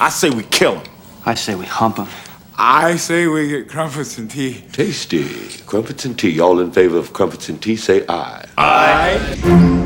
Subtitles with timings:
[0.00, 0.92] I say we kill him.
[1.26, 2.08] I say we hump him.
[2.56, 4.64] I say we get crumpets and tea.
[4.72, 5.24] Tasty.
[5.66, 6.40] Crumpets and tea.
[6.40, 8.46] All in favor of crumpets and tea, say aye.
[9.32, 9.79] It's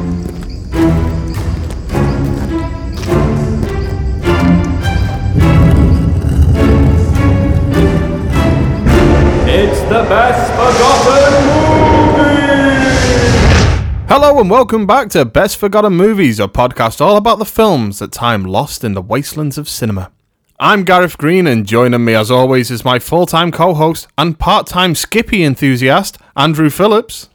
[14.35, 18.11] Hello and welcome back to Best Forgotten Movies, a podcast all about the films that
[18.11, 20.11] time lost in the wastelands of cinema.
[20.59, 24.37] I'm Gareth Green, and joining me as always is my full time co host and
[24.37, 27.29] part time Skippy enthusiast, Andrew Phillips.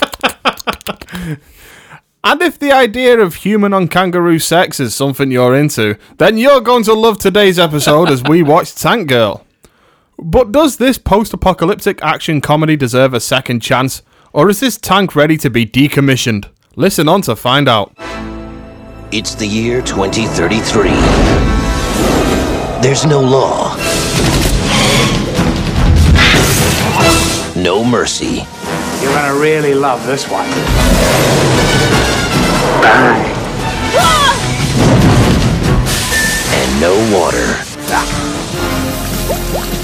[2.22, 6.60] and if the idea of human on kangaroo sex is something you're into, then you're
[6.60, 9.44] going to love today's episode as we watch Tank Girl.
[10.20, 15.14] But does this post apocalyptic action comedy deserve a second chance, or is this tank
[15.14, 16.48] ready to be decommissioned?
[16.76, 17.92] Listen on to find out.
[19.12, 20.90] It's the year 2033.
[22.80, 23.76] There's no law.
[27.54, 28.46] No mercy.
[29.02, 30.48] You're gonna really love this one.
[32.80, 33.30] Bang.
[36.54, 37.56] And no water.
[37.94, 38.41] Ah.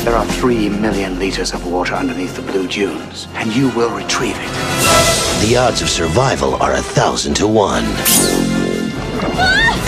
[0.04, 4.36] There are three million liters of water underneath the blue dunes, and you will retrieve
[4.38, 5.46] it.
[5.46, 7.84] The odds of survival are a thousand to one.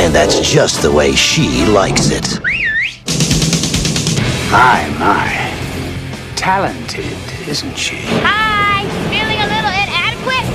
[0.00, 2.40] And that's just the way she likes it.
[4.50, 6.34] My, my.
[6.36, 7.16] Talented,
[7.48, 7.96] isn't she?
[8.24, 8.82] Hi!
[9.10, 10.46] Feeling a little inadequate?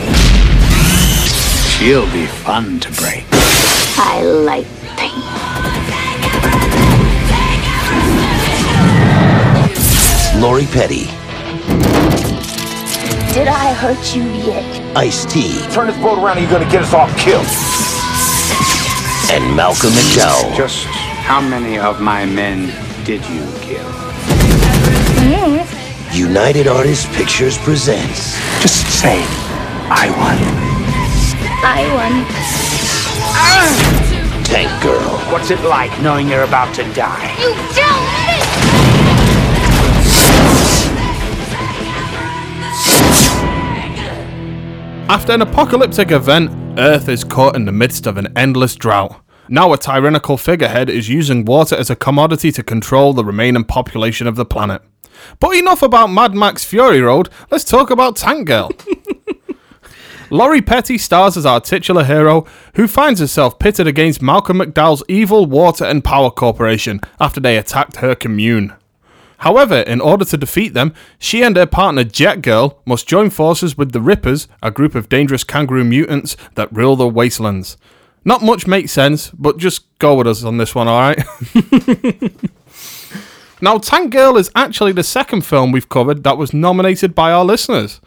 [1.72, 3.26] She'll be fun to break.
[3.98, 4.67] I like
[4.98, 5.55] pain.
[10.41, 11.05] Lori Petty,
[13.33, 14.97] Did I hurt you yet?
[14.97, 17.47] Ice T, Turn this boat around and you're gonna get us all killed.
[19.31, 20.55] and Malcolm McDowell.
[20.55, 22.67] Just how many of my men
[23.05, 23.86] did you kill?
[25.23, 26.16] Hmm.
[26.16, 29.23] United Artists Pictures presents Just say,
[29.89, 30.38] I won.
[31.64, 32.14] I won.
[34.43, 35.17] Tank Girl.
[35.32, 37.33] What's it like knowing you're about to die?
[37.39, 38.95] You don't!
[45.08, 46.49] After an apocalyptic event,
[46.80, 49.21] Earth is caught in the midst of an endless drought.
[49.48, 54.26] Now, a tyrannical figurehead is using water as a commodity to control the remaining population
[54.26, 54.82] of the planet.
[55.39, 58.71] But enough about Mad Max Fury Road, let's talk about Tank Girl.
[60.32, 65.45] Lori Petty stars as our titular hero, who finds herself pitted against Malcolm McDowell's evil
[65.45, 68.73] water and power corporation after they attacked her commune.
[69.39, 73.77] However, in order to defeat them, she and her partner Jet Girl must join forces
[73.77, 77.77] with the Rippers, a group of dangerous kangaroo mutants that rule the wastelands.
[78.23, 81.23] Not much makes sense, but just go with us on this one, alright?
[83.61, 87.45] now, Tank Girl is actually the second film we've covered that was nominated by our
[87.45, 88.02] listeners.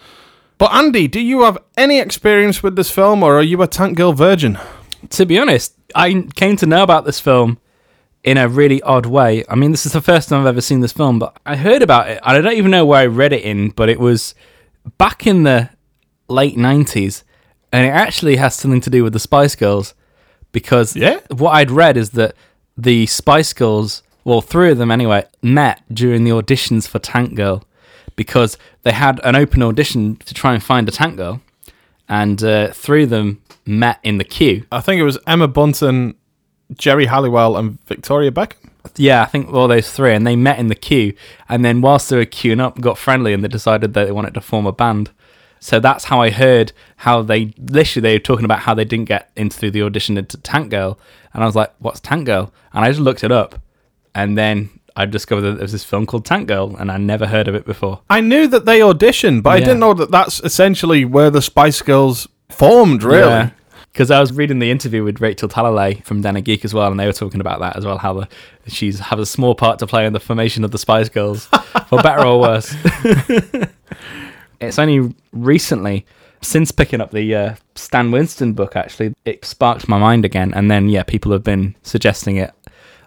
[0.57, 3.97] But Andy, do you have any experience with this film, or are you a Tank
[3.97, 4.59] Girl virgin?
[5.11, 7.59] to be honest, I came to know about this film
[8.29, 9.43] in a really odd way.
[9.49, 11.81] I mean, this is the first time I've ever seen this film, but I heard
[11.83, 12.21] about it.
[12.25, 14.35] and I don't even know where I read it in, but it was
[14.99, 15.71] back in the
[16.29, 17.23] late 90s,
[17.73, 19.95] and it actually has something to do with the Spice Girls
[20.53, 21.21] because Yeah?
[21.31, 22.35] what I'd read is that
[22.77, 27.65] the Spice Girls, well, three of them anyway, met during the auditions for Tank Girl
[28.15, 31.41] because they had an open audition to try and find a Tank Girl,
[32.11, 34.65] and uh, three of them met in the queue.
[34.71, 36.15] I think it was Emma Bunton,
[36.77, 38.71] Geri Halliwell, and Victoria Beckham.
[38.97, 41.15] Yeah, I think all those three, and they met in the queue,
[41.49, 44.35] and then whilst they were queuing up, got friendly, and they decided that they wanted
[44.35, 45.11] to form a band.
[45.61, 49.07] So that's how I heard how they literally they were talking about how they didn't
[49.07, 50.99] get into through the audition into Tank Girl,
[51.35, 53.61] and I was like, "What's Tank Girl?" And I just looked it up,
[54.15, 57.27] and then I discovered that there was this film called Tank Girl, and I never
[57.27, 58.01] heard of it before.
[58.09, 61.83] I knew that they auditioned, but I didn't know that that's essentially where the Spice
[61.83, 63.51] Girls formed, really.
[63.99, 67.01] Because I was reading the interview with Rachel Talalay from of Geek as well, and
[67.01, 67.99] they were talking about that as well.
[67.99, 68.29] How the
[68.69, 71.47] she's has a small part to play in the formation of the Spice Girls,
[71.89, 72.73] for better or worse.
[74.61, 76.07] it's only recently,
[76.43, 80.55] since picking up the uh, Stan Winston book, actually, it sparked my mind again.
[80.55, 82.53] And then, yeah, people have been suggesting it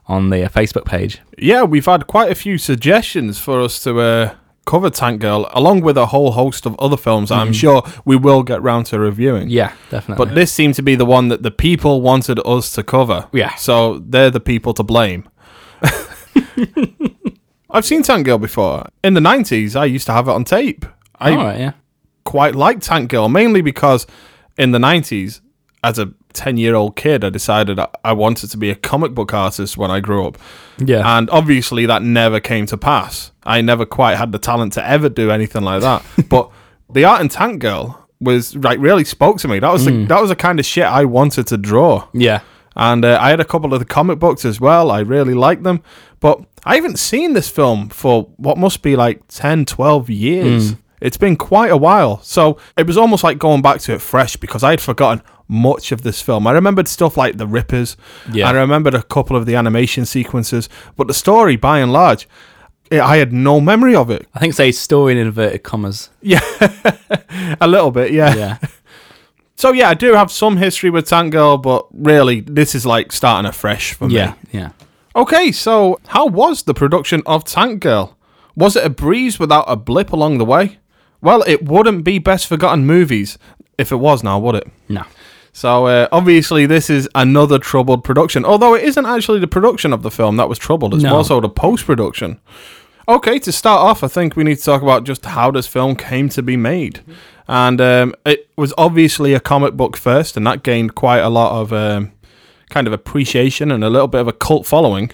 [0.08, 1.20] on the uh, Facebook page.
[1.38, 4.36] Yeah, we've had quite a few suggestions for us to uh,
[4.66, 8.16] cover Tank Girl, along with a whole host of other films that I'm sure we
[8.16, 9.48] will get round to reviewing.
[9.48, 9.52] Mm.
[9.52, 10.26] Yeah, definitely.
[10.26, 13.28] But this seemed to be the one that the people wanted us to cover.
[13.34, 13.56] Yeah.
[13.56, 15.28] So they're the people to blame.
[17.70, 18.86] I've seen Tank Girl before.
[19.04, 20.86] In the 90s, I used to have it on tape.
[21.20, 21.72] I All right, yeah.
[22.26, 24.06] quite liked Tank Girl, mainly because
[24.58, 25.40] in the 90s,
[25.84, 29.34] as a 10 year old kid, I decided I- wanted to be a comic book
[29.34, 30.38] artist when I grew up.
[30.78, 31.18] Yeah.
[31.18, 33.32] And obviously, that never came to pass.
[33.44, 36.04] I never quite had the talent to ever do anything like that.
[36.30, 36.52] but
[36.92, 39.60] the art and Tank Girl was like really spoke to me.
[39.60, 42.08] That was the, that was the kind of shit I wanted to draw.
[42.14, 42.42] yeah.
[42.74, 44.92] And uh, I had a couple of the comic books as well.
[44.92, 45.84] I really liked them.
[46.22, 50.76] But I haven't seen this film for what must be like 10, 12 years.
[51.02, 52.22] It's been quite a while.
[52.22, 55.92] So it was almost like going back to it fresh because I had forgotten much
[55.92, 56.48] of this film.
[56.48, 57.98] I remembered stuff like the Rippers.
[58.32, 58.48] Yeah.
[58.48, 60.70] I remembered a couple of the animation sequences.
[60.96, 62.28] But the story, by and large,
[62.92, 64.28] I had no memory of it.
[64.34, 66.10] I think say story in inverted commas.
[66.22, 66.40] Yeah,
[67.62, 68.36] a little bit, yeah.
[68.36, 68.58] Yeah.
[69.56, 73.12] So yeah, I do have some history with Tank Girl, but really, this is like
[73.12, 74.16] starting afresh for me.
[74.16, 74.34] yeah.
[74.52, 74.72] Yeah.
[75.16, 78.18] Okay, so how was the production of Tank Girl?
[78.56, 80.80] Was it a breeze without a blip along the way?
[81.22, 83.38] Well, it wouldn't be best forgotten movies
[83.78, 84.68] if it was now, would it?
[84.90, 85.04] No.
[85.54, 88.46] So uh, obviously, this is another troubled production.
[88.46, 91.10] Although it isn't actually the production of the film that was troubled; it's No.
[91.12, 92.40] more so the post production.
[93.08, 95.96] Okay, to start off, I think we need to talk about just how this film
[95.96, 97.02] came to be made,
[97.48, 101.60] and um, it was obviously a comic book first, and that gained quite a lot
[101.60, 102.12] of um,
[102.70, 105.12] kind of appreciation and a little bit of a cult following.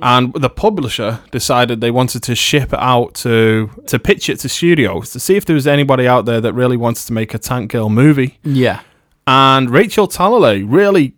[0.00, 4.48] And the publisher decided they wanted to ship it out to to pitch it to
[4.48, 7.38] studios to see if there was anybody out there that really wanted to make a
[7.38, 8.80] Tank Girl movie Yeah.
[9.26, 11.14] And Rachel Talalay really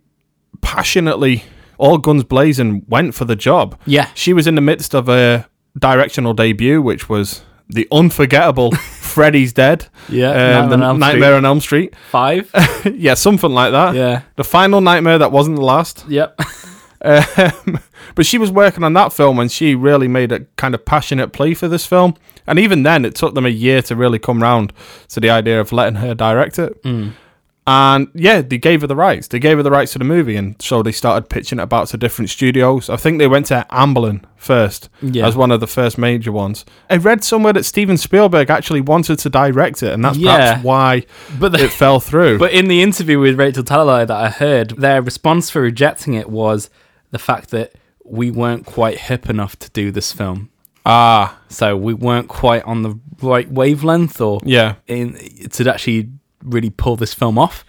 [0.61, 1.45] passionately,
[1.79, 3.79] all guns blazing, went for the job.
[3.87, 4.09] Yeah.
[4.15, 5.49] she was in the midst of a
[5.79, 8.71] directional debut, which was the unforgettable
[9.01, 11.37] "Freddy's Dead." Yeah, um, Nightmare the on Elm Nightmare Street.
[11.37, 11.95] on Elm Street.
[12.11, 12.51] Five.
[12.95, 13.95] yeah, something like that.
[13.95, 14.23] Yeah.
[14.37, 16.05] the final nightmare that wasn't the last.
[16.09, 16.39] yep.
[17.03, 17.79] Um,
[18.17, 21.29] but she was working on that film and she really made a kind of passionate
[21.33, 22.15] plea for this film.
[22.47, 24.73] And even then, it took them a year to really come round
[25.11, 26.75] to the idea of letting her direct it.
[27.69, 29.27] And yeah, they gave her the rights.
[29.29, 31.89] They gave her the rights to the movie, and so they started pitching it about
[31.89, 32.89] to different studios.
[32.89, 35.27] I think they went to Amblin first Yeah.
[35.27, 36.65] as one of the first major ones.
[36.89, 40.37] I read somewhere that Steven Spielberg actually wanted to direct it, and that's Yeah.
[40.37, 41.07] perhaps why
[41.41, 42.39] But the- it fell through.
[42.39, 46.31] But in the interview with Rachel Talalay that I heard, their response for rejecting it
[46.31, 46.71] was
[47.11, 47.73] the fact that
[48.05, 50.51] we weren't quite hip enough to do this film.
[50.89, 55.15] ah, So we weren't quite on the right wavelength or yeah, in
[55.51, 56.11] to actually
[56.43, 57.65] really pull this film off.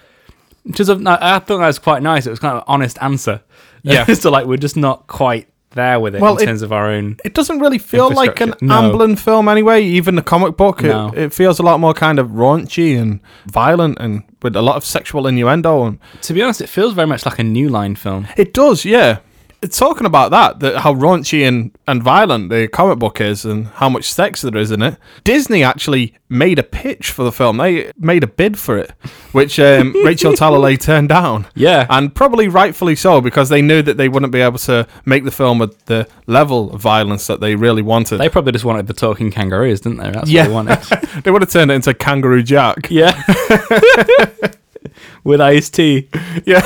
[0.64, 2.28] Which is I thought that was quite nice.
[2.28, 3.42] It was kind of an honest answer.
[3.84, 4.06] Yeah.
[4.14, 6.88] so like we're just not quite there with it Well, in it- terms of our
[6.88, 7.18] own.
[7.24, 8.54] it doesn't really feel like an.
[8.62, 8.82] No.
[8.92, 9.84] Amblin film anyway.
[9.84, 11.14] Even the comic book, it, No.
[11.16, 14.84] it feels a lot more kind of raunchy and violent, and with a lot of
[14.84, 15.86] sexual innuendo.
[15.86, 18.28] And To be honest, it feels very much like a new line film.
[18.38, 19.20] it does, yeah.
[19.60, 23.66] It's talking about that, that how raunchy and, and violent the comic book is, and
[23.68, 24.98] how much sex there is in it.
[25.24, 27.58] Disney actually made a pitch for the film.
[27.58, 28.92] They made a bid for it,
[29.32, 31.48] which um, Rachel Talalay turned down.
[31.56, 31.88] Yeah.
[31.90, 35.32] and probably rightfully so because they knew that they wouldn't be able to make the
[35.32, 38.18] film with the level of violence that they really wanted.
[38.20, 40.12] They probably just wanted the talking kangaroos, didn't they?
[40.12, 40.48] That's Yeah.
[40.50, 41.10] what they wanted.
[41.24, 42.92] they would have turned it into Kangaroo Jack.
[42.92, 43.20] yeah.
[45.24, 46.08] With Ice T.
[46.46, 46.64] Yeah.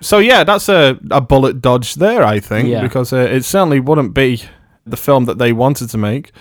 [0.00, 2.82] So yeah, that's a, a bullet dodge there, I think, Yeah.
[2.82, 4.42] because uh, it certainly wouldn't be
[4.86, 6.32] the film that they wanted to make.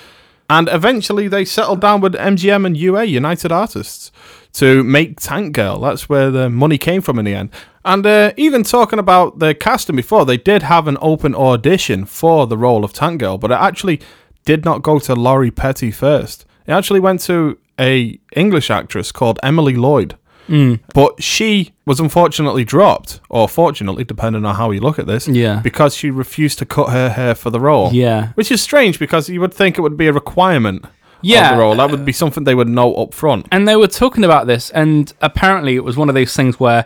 [0.52, 4.12] And eventually, they settled down with MGM and UA United Artists
[4.54, 5.80] to make Tank Girl.
[5.82, 7.50] That's where the money came from in the end.
[7.86, 12.48] And uh, even talking about the casting before, they did have an open audition for
[12.48, 14.02] the role of Tank Girl, but it actually
[14.46, 16.46] did not go to Lori Petty first.
[16.66, 20.18] It actually went to a English actress called Emily Lloyd.
[20.50, 20.80] Mm.
[20.94, 25.60] But she was unfortunately dropped, or fortunately, depending on how you look at this, Yeah.
[25.64, 27.92] because she refused to cut her hair for the role.
[27.94, 28.30] Yeah.
[28.36, 30.86] Which is strange because you would think it would be a requirement
[31.22, 31.52] Yeah.
[31.52, 31.76] of the role.
[31.76, 33.48] That would be something they would know up front.
[33.52, 36.86] And they were talking about this, and apparently it was one of those things where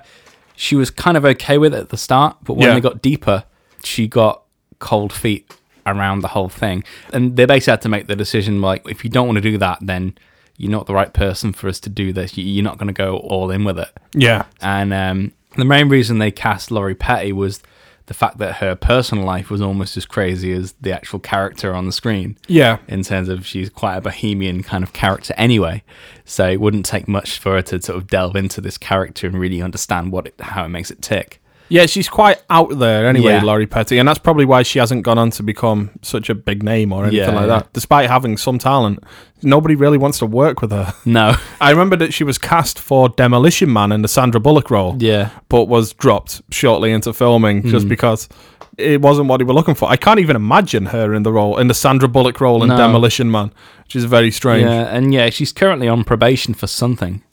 [0.56, 2.74] she was kind of okay with it at the start, but when Yeah.
[2.76, 3.44] they got deeper,
[3.84, 4.42] she got
[4.80, 5.52] cold feet
[5.86, 6.84] around the whole thing.
[7.12, 9.58] And they basically had to make the decision like, if you don't want to do
[9.58, 10.14] that, then
[10.58, 12.38] you're not the right person for us to do this.
[12.38, 13.90] You- You're not going to go all in with it.
[14.14, 14.46] Yeah.
[14.62, 17.62] And um, the main reason they cast Lori Petty was
[18.06, 21.86] the fact that her personal life was almost as crazy as the actual character on
[21.86, 22.80] the screen Yeah.
[22.90, 25.84] in terms of she's quite a bohemian kind of character anyway.
[26.26, 29.40] So it wouldn't take much for her to sort of delve into this character and
[29.40, 31.42] really understand what it, how it makes it tick.
[31.74, 33.44] Yeah, she's quite out there anyway, Yeah.
[33.44, 36.62] Lori Petty, and that's probably why she hasn't gone on to become such a big
[36.62, 37.60] name or anything Yeah, like yeah.
[37.60, 37.74] that.
[37.74, 39.04] Despite having some talent,
[39.42, 40.94] nobody really wants to work with her.
[41.06, 41.36] No.
[41.60, 44.96] I remember that she was cast for Demolition Man in the Sandra Bullock role.
[45.00, 45.30] Yeah.
[45.50, 47.70] but was dropped shortly into filming Hmm.
[47.72, 48.30] just because
[48.78, 49.90] it wasn't what they were looking for.
[49.90, 52.78] I can't even imagine her in the role in the Sandra Bullock role in No.
[52.78, 53.52] Demolition Man,
[53.86, 54.64] which is very strange.
[54.70, 57.24] Yeah, and yeah, she's currently on probation for something.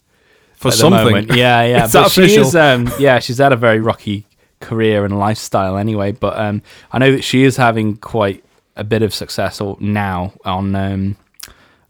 [0.55, 1.05] for at the something.
[1.05, 1.35] moment.
[1.35, 1.81] Yeah, yeah.
[1.91, 2.43] But that she official.
[2.47, 4.27] is, um, yeah, she's had a very rocky
[4.61, 6.11] career and lifestyle anyway.
[6.13, 8.43] But um, I know that she is having quite
[8.77, 11.17] a bit of success or- now on um,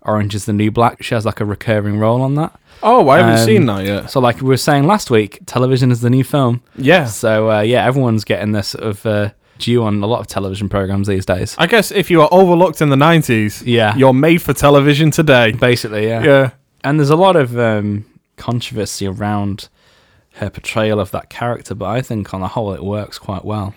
[0.02, 1.04] Orange is the New Black.
[1.04, 2.58] She has like a recurring role on that.
[2.82, 4.10] oh, I haven't Um, seen that yet.
[4.10, 6.64] So, like we were saying last week, television is the new film.
[6.76, 7.06] Yeah.
[7.06, 10.68] So, uh, yeah, everyone's getting this sort of uh, due on a lot of television
[10.70, 11.56] programs these days.
[11.60, 13.96] I guess if you are overlooked in the 90s, Yeah.
[13.96, 15.52] you're made for television today.
[15.52, 16.24] Basically, yeah.
[16.24, 16.50] Yeah.
[16.84, 18.06] And there's a lot of um,
[18.38, 19.70] controversy around
[20.34, 23.74] her portrayal of that character, but I think on the whole it works quite well.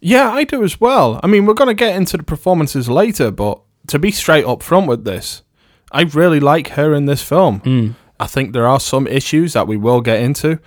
[0.00, 1.20] Yeah, I do as well.
[1.22, 4.62] I mean, we're going to get into the performances later, but to be straight up
[4.62, 5.42] front with this,
[5.92, 7.60] I really like her in this film.
[7.60, 7.90] Hmm.
[8.18, 10.58] I think there are some issues that we will get into,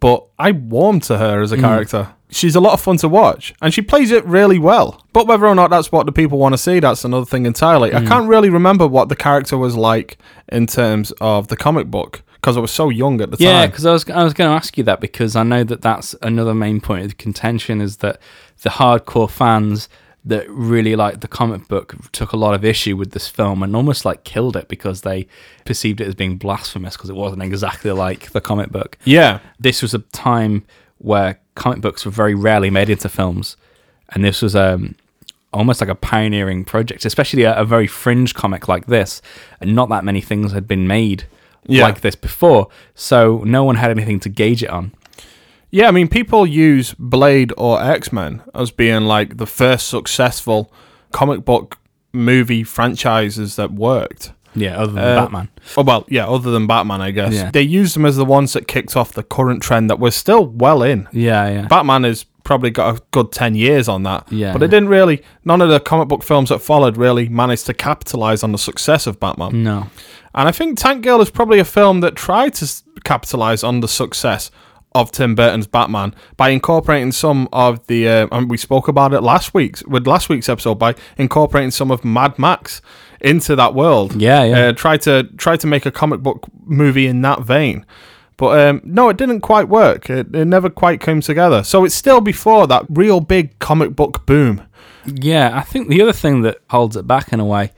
[0.00, 1.62] but I warm to her as a hmm.
[1.62, 2.14] character.
[2.30, 5.04] She's a lot of fun to watch, and she plays it really well.
[5.12, 7.92] But whether or not that's what the people want to see, that's another thing entirely.
[7.92, 8.08] I hmm.
[8.08, 10.18] can't really remember what the character was like
[10.48, 13.70] in terms of the comic book because I was so young at the Yeah, time.
[13.70, 16.14] because I was I was going to ask you that because I know that that's
[16.22, 18.18] another main point of contention is that
[18.62, 19.88] the hardcore fans
[20.24, 23.74] that really liked the comic book took a lot of issue with this film and
[23.74, 25.26] almost like killed it because they
[25.64, 28.98] perceived it as being blasphemous because it wasn't exactly like the comic book.
[29.04, 29.38] Yeah.
[29.58, 30.64] This was a time
[30.98, 33.56] where comic books were very rarely made into films,
[34.10, 34.96] and this was um
[35.52, 39.20] almost like a pioneering project, especially a, a very fringe comic like this.
[39.60, 41.24] And not that many things had been made
[41.66, 41.84] Yeah.
[41.84, 44.92] like this before, so no one had anything to gauge it on.
[45.70, 50.72] Yeah, I mean, people use Blade or X Men as being like the first successful
[51.12, 51.78] comic book
[52.12, 54.32] movie franchises that worked.
[54.54, 55.48] Yeah, other than Uh, Batman.
[55.78, 57.32] Oh, well, yeah, other than Batman, I guess.
[57.32, 57.50] Yeah.
[57.50, 60.44] They used them as the ones that kicked off the current trend that we're still
[60.44, 61.08] well in.
[61.10, 61.66] Yeah, yeah.
[61.68, 64.30] Batman has probably got a good 10 years on that.
[64.30, 64.52] Yeah.
[64.52, 67.72] But it didn't really, none of the comic book films that followed really managed to
[67.72, 69.62] capitalize on the success of Batman.
[69.62, 69.86] no.
[70.34, 72.70] And I think Tank Girl is probably a film that tried to
[73.04, 74.50] capitalize on the success
[74.94, 78.06] of Tim Burton's Batman by incorporating some of the.
[78.08, 81.90] Uh, and we spoke about it last week's with last week's episode by incorporating some
[81.90, 82.80] of Mad Max
[83.20, 84.20] into that world.
[84.20, 84.58] Yeah, yeah.
[84.68, 87.84] Uh, try to try to make a comic book movie in that vein.
[88.36, 90.08] But um, no, it didn't quite work.
[90.10, 91.62] It, it never quite came together.
[91.62, 94.62] So it's still before that real big comic book boom.
[95.06, 97.72] Yeah, I think the other thing that holds it back in a way,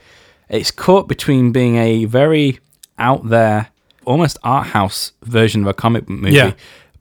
[0.48, 2.60] it's caught between being a very
[2.98, 3.68] out there,
[4.04, 6.52] almost art house version of a comic book movie, Yeah.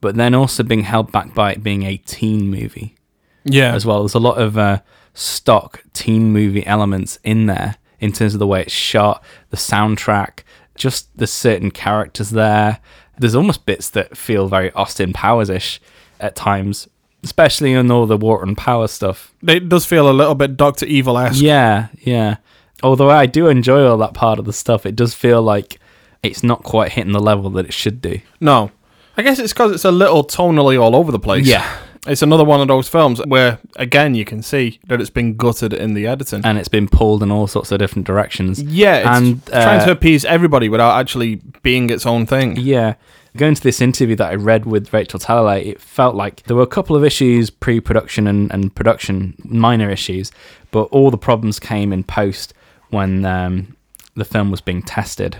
[0.01, 2.95] but then also being held back by it being a teen movie
[3.43, 3.73] Yeah.
[3.75, 3.99] as well.
[3.99, 4.79] There's a lot of uh,
[5.13, 10.39] stock teen movie elements in there in terms of the way it's shot, the soundtrack,
[10.75, 12.79] just the certain characters there.
[13.17, 15.79] There's almost bits that feel very Austin Powers ish
[16.19, 16.87] at times,
[17.23, 19.33] especially in all the water and power stuff.
[19.47, 21.41] It does feel a little bit Doctor Evil esque.
[21.41, 22.37] Yeah, yeah.
[22.81, 25.79] Although I do enjoy all that part of the stuff, it does feel like
[26.21, 28.19] it's not quite hitting the level that it should do.
[28.39, 28.71] No.
[29.15, 31.45] I guess it's because it's a little tonally all over the place.
[31.45, 31.77] Yeah.
[32.05, 35.73] It's another one of those films where, again, you can see that it's been gutted
[35.73, 36.41] in the editing.
[36.43, 38.61] And it's been pulled in all sorts of different directions.
[38.61, 42.57] yeah, it's and trying uh, to appease everybody without actually being its own thing.
[42.57, 42.95] Yeah.
[43.35, 46.63] Going to this interview that I read with Rachel Talalay, it felt like there were
[46.63, 50.31] a couple of issues pre production and, and production, minor issues,
[50.71, 52.53] but all the problems came in post
[52.89, 53.75] when um,
[54.13, 55.37] the film was being tested.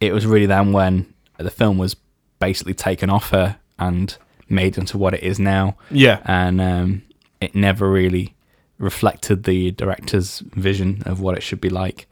[0.00, 1.96] It was really then when the film was
[2.38, 4.16] basically taken off her and
[4.48, 5.76] made into what it is now.
[5.90, 6.20] Yeah.
[6.24, 7.02] And um,
[7.40, 8.34] it never really
[8.78, 12.06] reflected the director's vision of what it should be like.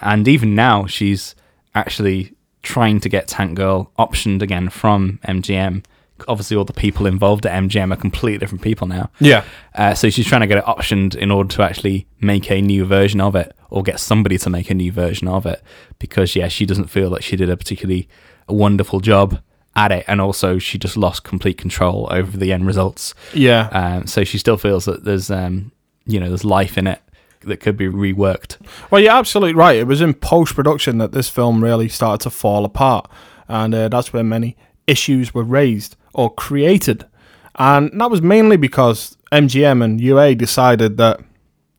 [0.00, 1.34] And even now, she's
[1.74, 5.84] actually trying to get Tank Girl optioned again from MGM.
[6.26, 9.10] Obviously, all the people involved at MGM are completely different people now.
[9.20, 9.44] Yeah.
[9.74, 12.84] Uh, so she's trying to get it optioned in order to actually make a new
[12.84, 15.62] version of it or get somebody to make a new version of it
[16.00, 18.08] because, yeah, she doesn't feel that she did a particularly
[18.48, 19.40] wonderful job
[19.78, 20.04] at it.
[20.08, 23.14] And also, she just lost complete control over the end results.
[23.32, 23.68] Yeah.
[23.68, 25.70] Um, so she still feels that there's, um,
[26.04, 27.00] you know, there's life in it
[27.42, 28.58] that could be reworked.
[28.90, 29.76] Well, you're absolutely right.
[29.76, 33.08] It was in post production that this film really started to fall apart.
[33.46, 34.56] And uh, that's where many
[34.88, 37.06] issues were raised or created.
[37.54, 41.20] And that was mainly because MGM and UA decided that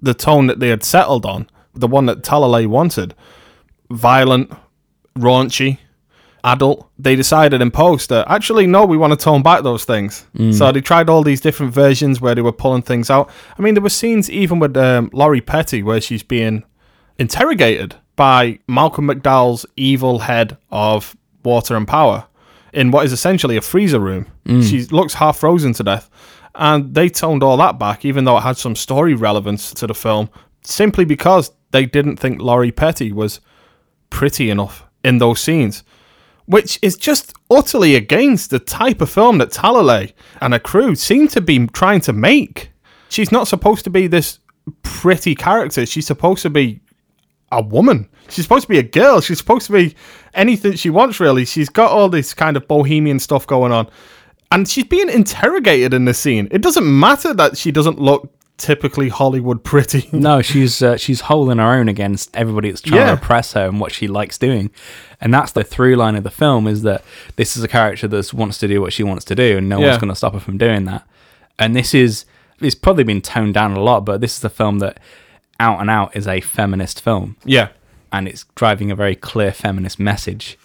[0.01, 3.13] the tone that they had settled on, the one that Talalay wanted,
[3.91, 4.51] violent,
[5.18, 5.79] raunchy,
[6.43, 10.25] adult, they decided in post that actually, no, we want to tone back those things.
[10.53, 13.29] So they tried all these different versions where they were pulling things out.
[13.58, 16.63] I mean, there were scenes even with um, Lori Petty where she's being
[17.17, 22.25] interrogated by Malcolm McDowell's evil head of water and power
[22.74, 24.27] in what is essentially a freezer room.
[24.62, 26.10] She looks half frozen to death.
[26.55, 29.93] And they toned all that back, even though it had some story relevance to the
[29.93, 30.29] film,
[30.63, 33.39] simply because they didn't think Lori Petty was
[34.10, 35.84] pretty enough in those scenes.
[36.50, 41.27] Which is just utterly against the type of film that Talalay and her crew seem
[41.27, 42.72] to be trying to make.
[43.08, 44.39] She's not supposed to be this
[44.82, 45.86] pretty character.
[45.86, 46.82] She's supposed to be
[47.51, 48.10] a woman.
[48.29, 49.22] She's supposed to be a girl.
[49.22, 49.94] She's supposed to be
[50.34, 51.46] anything she wants, really.
[51.46, 53.88] She's got all this kind of bohemian stuff going on.
[54.51, 56.48] And she's being interrogated in this scene.
[56.50, 60.08] It doesn't matter that she doesn't look typically Hollywood pretty.
[60.13, 63.08] No, she's uh, she's holding her own against everybody that's trying Yeah.
[63.08, 64.70] to oppress her and what she likes doing,
[65.20, 67.04] and that's the through line of the film is that
[67.38, 69.80] this is a character that wants to do what she wants to do, and no
[69.80, 69.88] Yeah.
[69.88, 71.08] one's going to stop her from doing that.
[71.58, 72.25] And this is
[72.62, 75.00] it's probably been toned down a lot, but this is a film that
[75.60, 77.70] out and out is a feminist film, yeah.
[78.12, 80.58] and it's driving a very clear feminist message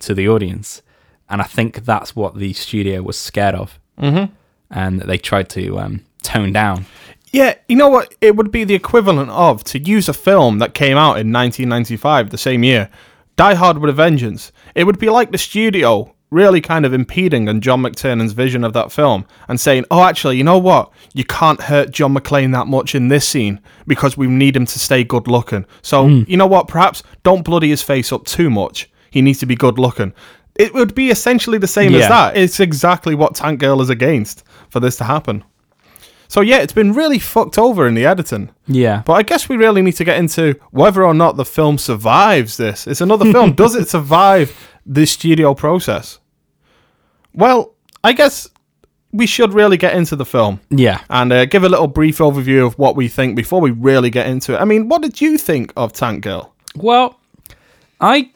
[0.00, 0.82] to the audience,
[1.28, 4.32] and I think that's what the studio was scared of, mm-hmm.
[4.70, 6.86] and they tried to um, tone down.
[7.32, 8.14] Yeah, you know what?
[8.20, 12.30] It would be the equivalent of to use a film that came out in 1995,
[12.30, 12.90] the same year,
[13.36, 14.52] Die Hard with a Vengeance.
[14.74, 18.72] It would be like the studio really kind of impeding on John McTiernan's vision of
[18.72, 20.92] that film and saying, oh, actually, you know what?
[21.12, 24.78] You can't hurt John McClane that much in this scene because we need him to
[24.78, 25.66] stay good looking.
[25.82, 26.22] So, hmm.
[26.28, 26.68] you know what?
[26.68, 28.90] Perhaps don't bloody his face up too much.
[29.10, 30.14] He needs to be good looking.
[30.54, 32.36] It would be essentially the same as that.
[32.36, 35.42] It's exactly what Tank Girl is against for this to happen.
[36.30, 38.50] So yeah, it's been really fucked over in the editing.
[38.68, 41.76] Yeah, But I guess we really need to get into whether or not the film
[41.76, 42.86] survives this.
[42.86, 43.52] It's another film.
[43.64, 44.56] Does it survive
[44.86, 46.20] the studio process?
[47.34, 48.48] Well, I guess
[49.10, 51.00] we should really get into the film yeah.
[51.10, 54.28] and uh, give a little brief overview of what we think before we really get
[54.28, 54.58] into it.
[54.58, 56.54] I mean, what did you think of Tank Girl?
[56.76, 57.18] Well,
[58.00, 58.30] I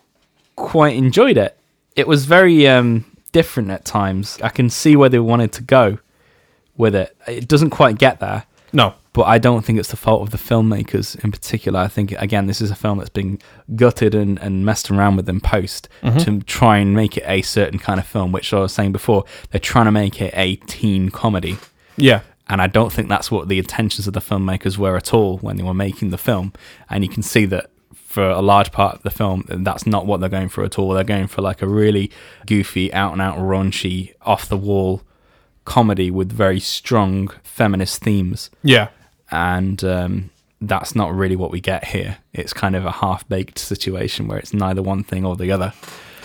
[0.56, 1.56] quite enjoyed it.
[1.94, 4.36] It was very um, different at times.
[4.42, 6.00] I can see where they wanted to go
[6.76, 7.16] with it.
[7.26, 8.94] It doesn't quite get there, No.
[9.12, 11.80] but I don't think it's the fault of the filmmakers in particular.
[11.80, 13.38] I think, again, this is a film that's been
[13.76, 16.18] gutted and, and messed around with in post mm-hmm.
[16.18, 19.24] to try and make it a certain kind of film, which I was saying before,
[19.50, 21.58] they're trying to make it a teen comedy.
[21.96, 22.20] Yeah.
[22.48, 25.56] And I don't think that's what the intentions of the filmmakers were at all when
[25.56, 26.52] they were making the film.
[26.90, 30.20] And you can see that for a large part of the film, that's not what
[30.20, 30.90] they're going for at all.
[30.90, 32.10] They're going for like a really
[32.46, 35.02] goofy, out and out raunchy, off the wall
[35.64, 38.50] comedy with very strong feminist themes.
[38.62, 38.88] Yeah.
[39.30, 42.18] And um, that's not really what we get here.
[42.32, 45.72] It's kind of a half baked situation where it's neither one thing or the other.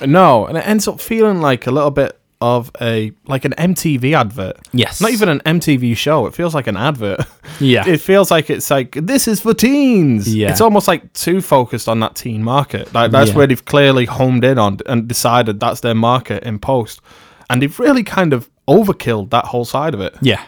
[0.05, 4.13] No, and it ends up feeling like a little bit of a like an MTV
[4.13, 4.57] advert.
[4.71, 5.01] Yes.
[5.01, 6.25] Not even an MTV show.
[6.25, 7.19] It feels like an advert.
[7.59, 7.83] Yeah.
[7.87, 10.33] It feels like it's like this is for teens.
[10.33, 10.49] Yeah.
[10.51, 12.93] It's almost like too focused on that teen market.
[12.93, 13.35] Like that's Yeah.
[13.35, 17.01] where they've clearly homed in on and decided that's their market in post.
[17.49, 20.15] And they've really kind of overkilled that whole side of it.
[20.21, 20.43] Yeah.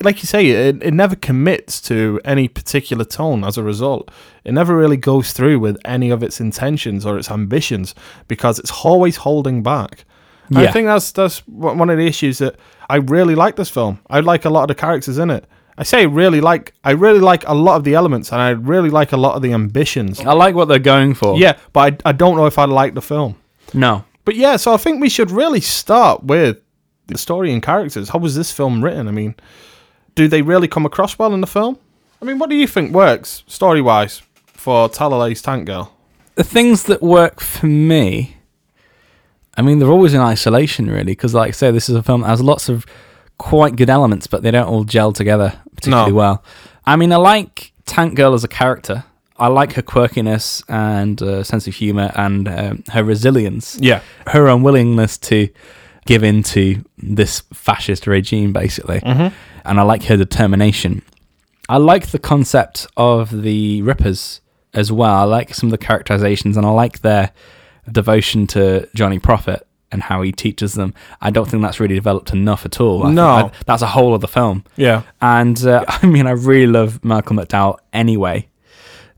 [0.00, 4.10] Like you say, it, it never commits to any particular tone as a result.
[4.44, 7.94] It never really goes through with any of its intentions or its ambitions
[8.28, 10.04] because it's always holding back.
[10.48, 12.56] And I think that's that's one one of the issues that
[12.88, 13.98] I really like this film.
[14.08, 15.44] I like a lot of the characters in it.
[15.76, 18.90] I say really like I really like a lot of the elements and I really
[18.90, 20.20] like a lot of the ambitions.
[20.20, 21.38] I like what they're going for.
[21.38, 23.36] Yeah, but I, I don't know if I like the film.
[23.74, 24.04] No.
[24.24, 26.60] But yeah, so I think we should really start with
[27.08, 28.10] the story and characters.
[28.10, 29.08] How was this film written?
[29.08, 29.34] I mean,
[30.14, 31.78] do they really come across well in the film?
[32.22, 35.94] I mean, what do you think works story wise for Talalay's Tank Girl?
[36.36, 38.36] the things that work for me,
[39.56, 42.20] I mean, they're always in isolation, really, because, like I say, this is a film
[42.20, 42.86] that has lots of
[43.38, 46.16] quite good elements, but they don't all gel together particularly No.
[46.16, 46.44] well.
[46.86, 49.02] I mean, I like Tank Girl as a character.
[49.36, 53.76] I like her quirkiness and uh, sense of humor and um, her resilience.
[53.80, 54.00] Yeah.
[54.28, 55.48] Her unwillingness to
[56.08, 59.00] give in to this fascist regime, basically.
[59.04, 61.02] And I like her determination.
[61.68, 64.40] I like the concept of the Rippers
[64.72, 65.14] as well.
[65.14, 67.30] I like some of the characterizations and I like their
[67.92, 70.94] devotion to Johnny Prophet and how he teaches them.
[71.20, 73.06] I don't think that's really developed enough at all.
[73.06, 73.28] I No.
[73.28, 74.64] I- that's a whole other film.
[74.76, 75.02] Yeah.
[75.20, 78.48] And uh, I mean, I really love Malcolm McDowell anyway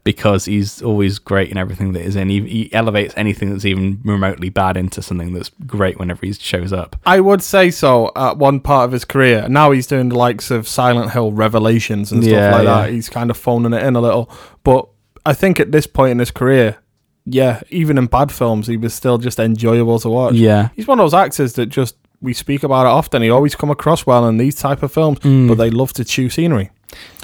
[0.04, 2.28] because he's always great in everything that is in.
[2.28, 6.72] He, he elevates anything that's even remotely bad into something that's great whenever he shows
[6.72, 6.96] up.
[7.04, 9.48] I would say so at one part of his career.
[9.48, 12.82] Now he's doing the likes of Silent Hill Revelations and stuff Yeah, like yeah.
[12.82, 12.90] that.
[12.90, 14.30] He's kind of phoning it in a little.
[14.64, 14.88] But
[15.26, 16.78] I think at this point in his career,
[17.26, 20.34] yeah, even in bad films, he was still just enjoyable to watch.
[20.34, 20.70] Yeah.
[20.74, 23.22] He's one of those actors that just we speak about it often.
[23.22, 25.56] He always come across well in these type of films, but mm.
[25.56, 26.70] they love to chew scenery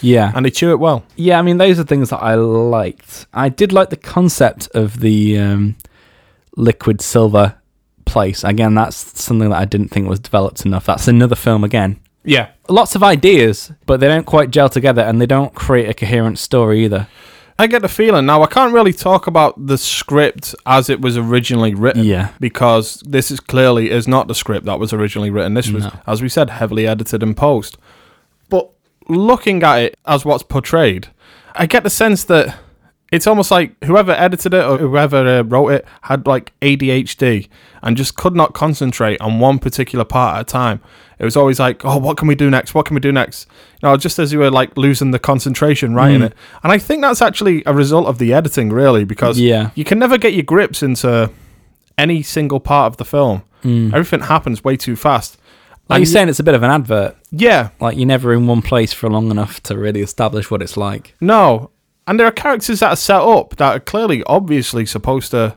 [0.03, 0.33] Yeah.
[0.35, 1.05] and they chew it well.
[1.17, 3.27] Yeah, I mean, those are things that I liked.
[3.33, 5.77] I did like the concept of the um,
[6.57, 7.55] liquid silver
[8.05, 8.45] place.
[8.45, 10.87] Again, that's something that I didn't think was developed enough.
[10.87, 11.99] That's another film again.
[12.25, 12.49] Yeah.
[12.69, 16.39] Lots of ideas, but they don't quite gel together and they don't create a coherent
[16.39, 17.07] story either.
[17.59, 18.43] I get the feeling now.
[18.43, 22.33] I can't really talk about the script as it was originally written, Yeah.
[22.39, 25.55] because this is clearly is not the script that was originally written.
[25.55, 25.93] This was, No.
[26.07, 27.79] as we said, heavily edited in post.
[29.09, 31.09] Looking at it as what's portrayed,
[31.55, 32.59] I get the sense that
[33.13, 37.49] it's almost like whoever edited it or whoever uh, wrote it had like ADHD
[37.83, 40.81] and just could not concentrate on one particular part at a time.
[41.21, 42.75] It was always like, oh, what can we do next?
[42.75, 43.47] What can we do next?
[43.81, 46.27] You know, just as you were like losing the concentration writing Mm.
[46.27, 46.35] it.
[46.65, 49.71] And I think that's actually a result of the editing, really, because Yeah.
[49.77, 51.31] you can never get your grips into
[51.97, 53.43] any single part of the film.
[53.63, 53.95] Mm.
[53.95, 55.39] Everything happens way too fast.
[55.89, 57.17] Like And you're saying, it's a bit of an advert.
[57.31, 60.77] yeah, Like you're never in one place for long enough to really establish what it's
[60.77, 61.15] like.
[61.21, 61.71] No.
[62.09, 65.57] And there are characters that are set up that are clearly, obviously supposed to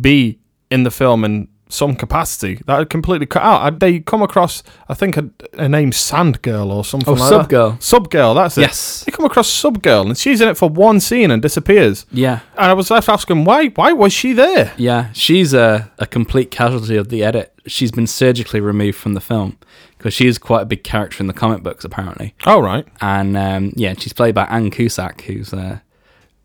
[0.00, 0.38] be
[0.70, 3.78] in the film in some capacity that had completely cut out.
[3.80, 7.78] They come across, I think, a, a name Sand Girl or something Oh, like Subgirl.
[7.78, 7.80] that.
[7.80, 8.62] Subgirl, that's it.
[8.62, 9.04] Yes.
[9.04, 12.06] They come across Sub Girl, and she's in it for one scene and disappears.
[12.12, 12.40] Yeah.
[12.56, 14.72] And I was left asking, why Why was she there?
[14.76, 17.52] Yeah, she's a, a complete casualty of the edit.
[17.66, 19.56] She's been surgically removed from the film
[19.98, 22.34] because she is quite a big character in the comic books, apparently.
[22.46, 22.86] Oh, right.
[23.00, 25.82] And um, yeah, she's played by Ann Cusack, who's a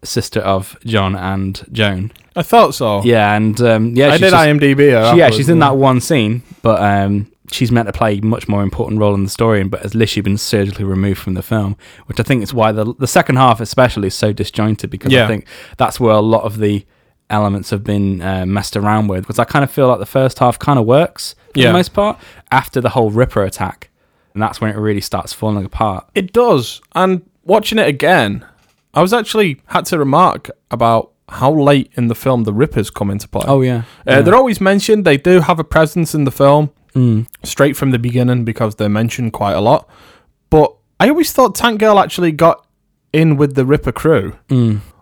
[0.05, 2.11] sister of John and Joan.
[2.35, 3.01] I thought so.
[3.03, 5.11] Yeah, and um, yeah, I she's did just- IMDb her.
[5.11, 8.21] she- yeah, afterwards, she's in that one scene, but um, she's meant to play a
[8.25, 11.41] much more important role in the story, but has literally been surgically removed from the
[11.43, 15.11] film, which I think is why the the second half, especially, is so disjointed because
[15.11, 15.23] Yeah.
[15.23, 15.45] I think
[15.77, 16.85] that's where a lot of the
[17.29, 19.21] elements have been uh, messed around with.
[19.21, 21.67] Because I kind of feel like the first half kind of works for Yeah.
[21.67, 22.19] the most part
[22.51, 23.89] after the whole Ripper attack,
[24.33, 26.05] and that's when it really starts falling apart.
[26.13, 26.81] It does.
[26.93, 28.45] And watching it again,
[28.95, 33.09] I was actually had to remark about how late in the film the Rippers come
[33.11, 33.43] into play.
[33.47, 35.05] Oh yeah, Uh, They're always mentioned.
[35.05, 37.25] They do have a presence in the film Mm.
[37.43, 39.89] straight from the beginning because they're mentioned quite a lot.
[40.49, 42.65] But I always thought Tank Girl actually got
[43.11, 44.33] in with the Ripper crew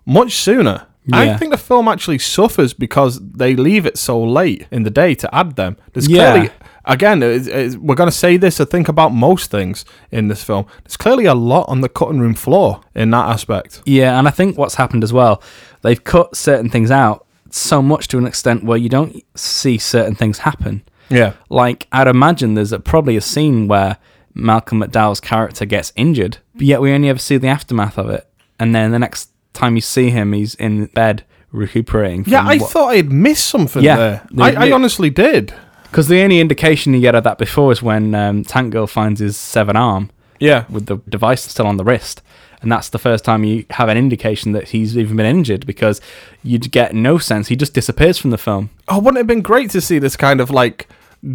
[0.05, 0.87] much sooner.
[1.11, 1.39] I Mm.
[1.39, 5.35] Think the film actually suffers because they leave it so late in the day to
[5.35, 5.75] add them.
[5.91, 6.31] There's Yeah.
[6.31, 6.49] clearly,
[6.85, 10.43] again, it's- it's- we're going to say this, I think, about most things in this
[10.43, 10.65] film.
[10.83, 13.81] There's clearly a lot on the cutting room floor in that aspect.
[13.85, 15.41] Yeah, and I think what's happened as well,
[15.81, 20.15] they've cut certain things out so much to an extent where you don't see certain
[20.15, 20.81] things happen.
[21.09, 21.33] Yeah.
[21.49, 23.97] Like I'd imagine there's a, probably a scene where
[24.33, 28.27] Malcolm McDowell's character gets injured, but yet we only ever see the aftermath of it.
[28.59, 32.23] And then the next time you see him, he's in bed recuperating.
[32.25, 33.95] Yeah, I thought I'd missed something Yeah.
[33.97, 34.27] there.
[34.31, 35.53] They- I, I honestly did.
[35.93, 39.19] Because the only indication you get of that before is when um, Tank Girl finds
[39.19, 40.65] his seven arm Yeah.
[40.67, 42.23] with the device still on the wrist.
[42.63, 46.01] And that's the first time you have an indication that he's even been injured because
[46.43, 47.49] you'd get no sense.
[47.49, 48.71] He just disappears from the film.
[48.87, 50.87] Oh, wouldn't it have been great to see this kind of like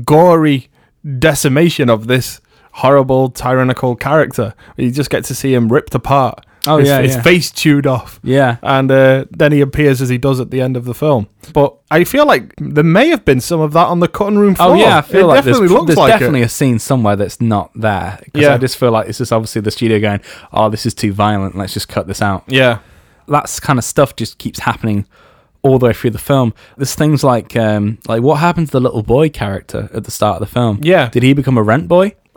[0.05, 0.69] gory
[1.19, 2.41] decimation of this
[2.73, 4.55] horrible tyrannical character?
[4.77, 6.45] You just get to see him ripped apart.
[6.69, 7.23] Oh, his, yeah, his yeah.
[7.23, 8.21] face chewed off.
[8.23, 8.59] Yeah.
[8.63, 11.29] and uh, then he appears as he does at the end of the film.
[11.53, 14.55] But I feel like there may have been some of that on the cutting room
[14.55, 14.71] floor.
[14.71, 16.47] Oh yeah, I feel it like definitely there's, looks there's like definitely it.
[16.47, 18.21] a scene somewhere that's not there.
[18.35, 18.55] Yeah.
[18.55, 20.21] I just feel like it's just obviously the studio going,
[20.53, 21.57] "Oh, this is too violent.
[21.57, 22.81] Let's just cut this out." Yeah,
[23.27, 25.07] That's kind of stuff just keeps happening
[25.63, 26.55] all the way through the film.
[26.77, 30.41] There's things like, um, like what happened to the little boy character at the start
[30.41, 30.79] of the film?
[30.83, 31.09] Yeah.
[31.09, 32.15] did he become a rent boy?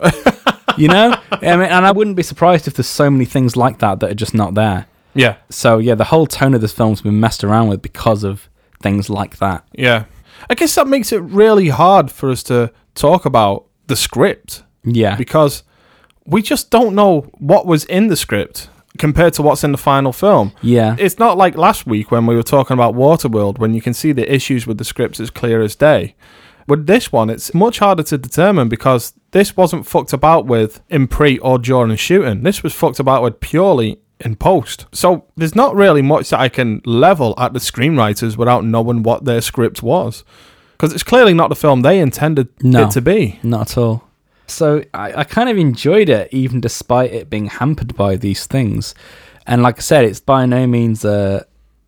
[0.76, 3.78] you know, I mean, and I wouldn't be surprised if there's so many things like
[3.78, 4.86] that that are just not there.
[5.14, 8.48] yeah, So yeah, the whole tone of this film's been messed around with because of
[8.80, 9.64] things like that.
[9.72, 10.04] yeah.
[10.50, 15.14] I guess that makes it really hard for us to talk about the script Yeah,
[15.14, 15.62] because
[16.26, 20.12] we just don't know what was in the script compared to what's in the final
[20.12, 20.52] film.
[20.60, 23.94] yeah, It's not like last week when we were talking about Waterworld, when you can
[23.94, 26.14] see the issues with the scripts as clear as day.
[26.66, 31.08] With this one, it's much harder to determine because this wasn't fucked about with in
[31.08, 32.42] pre or during shooting.
[32.42, 34.86] This was fucked about with purely in post.
[34.92, 39.24] So there's not really much that I can level at the screenwriters without knowing what
[39.24, 40.22] their script was.
[40.72, 42.86] Because it's clearly not the film they intended No.
[42.86, 43.38] it to be.
[43.42, 44.04] Not at all.
[44.48, 48.94] So I, I kind of enjoyed it, even despite it being hampered by these things.
[49.46, 51.46] And like I said, it's by no means a,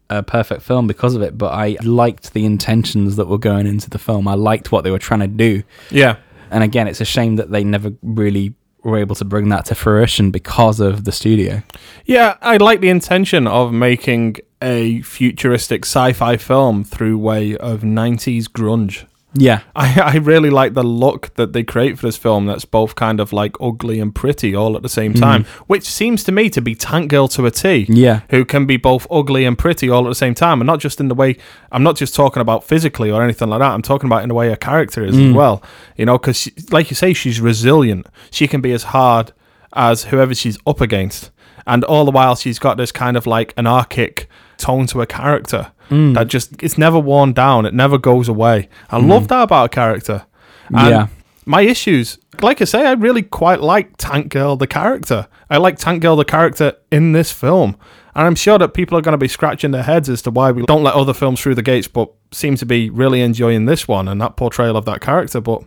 [0.08, 3.90] a perfect film because of it, but I liked the intentions that were going into
[3.90, 4.26] the film.
[4.28, 5.62] I liked what they were trying to do.
[5.90, 6.16] Yeah.
[6.54, 9.74] And again, it's a shame that they never really were able to bring that to
[9.74, 11.62] fruition because of the studio.
[12.04, 18.44] Yeah, I like the intention of making a futuristic sci-fi film through way of 90s
[18.44, 19.04] grunge.
[19.34, 19.62] Yeah.
[19.74, 23.20] I, I really like the look that they create for this film that's both kind
[23.20, 25.20] of like ugly and pretty all at the same mm.
[25.20, 27.86] time, which seems to me to be Tank Girl to a T.
[27.88, 28.20] Yeah.
[28.30, 30.60] Who can be both ugly and pretty all at the same time.
[30.60, 31.36] And not just in the way,
[31.72, 33.72] I'm not just talking about physically or anything like that.
[33.72, 35.34] I'm talking about in the way her character is as mm.
[35.34, 35.62] well.
[35.96, 38.06] You know, because like you say, she's resilient.
[38.30, 39.32] She can be as hard
[39.74, 41.30] as whoever she's up against.
[41.66, 45.72] and all the while she's got this kind of like anarchic tone to a character
[45.90, 46.14] mm.
[46.14, 47.66] that just it's never worn down.
[47.66, 48.68] It never goes away.
[48.90, 49.08] I mm.
[49.08, 50.26] love that about a character.
[50.68, 51.06] And Yeah.
[51.46, 55.28] My issues, like I say, I really quite like Tank Girl the character.
[55.50, 57.76] I like Tank Girl the character in this film.
[58.14, 60.52] And I'm sure that people are going to be scratching their heads as to why
[60.52, 63.88] we don't let other films through the gates, but seem to be really enjoying this
[63.88, 65.40] one and that portrayal of that character.
[65.40, 65.64] But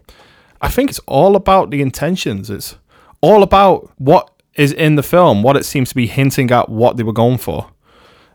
[0.61, 2.49] I think it's all about the intentions.
[2.49, 2.77] It's
[3.21, 6.97] all about what is in the film, what it seems to be hinting at what
[6.97, 7.69] they were going for.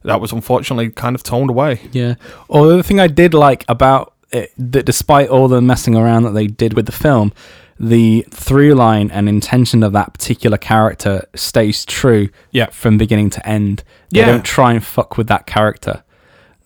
[0.05, 1.81] That was unfortunately kind of toned away.
[1.93, 2.15] Yeah.
[2.49, 6.25] Or the other thing I did like about it, that despite all the messing around
[6.25, 7.33] that they did with the film,
[7.79, 12.67] the through line and intention of that particular character stays true Yeah.
[12.71, 13.83] from beginning to end.
[14.11, 14.27] They Yeah.
[14.27, 16.03] don't try and fuck with that character.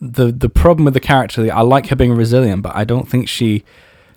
[0.01, 3.29] The the problem with the character, I like her being resilient, but I don't think
[3.29, 3.65] she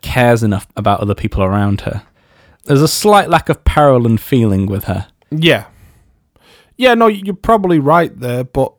[0.01, 2.03] cares enough about other people around her.
[2.65, 5.07] There's a slight lack of peril and feeling with her.
[5.31, 5.65] Yeah.
[6.77, 8.73] Yeah, no, you're probably right there, but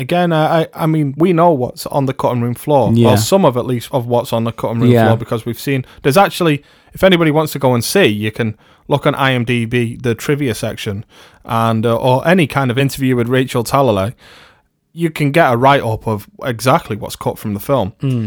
[0.00, 2.90] again, I, I mean, we know what's on the cutting room floor.
[2.92, 3.06] Yeah.
[3.08, 5.04] Well, some of at least of what's on the cutting room Yeah.
[5.06, 5.84] floor because we've seen.
[6.02, 8.56] There's actually, if anybody wants to go and see, you can
[8.88, 11.04] look on IMDb, the trivia section,
[11.44, 14.14] and uh, or any kind of interview with Rachel Talalay.
[14.92, 17.92] You can get a write up of exactly what's cut from the film.
[18.00, 18.26] Hmm.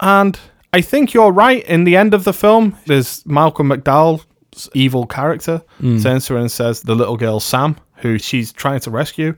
[0.00, 0.38] And
[0.72, 1.64] I think you're right.
[1.64, 5.98] In the end of the film, there's Malcolm McDowell's evil character Hmm.
[6.00, 9.34] turns to her and says, The little girl Sam, who she's trying to rescue,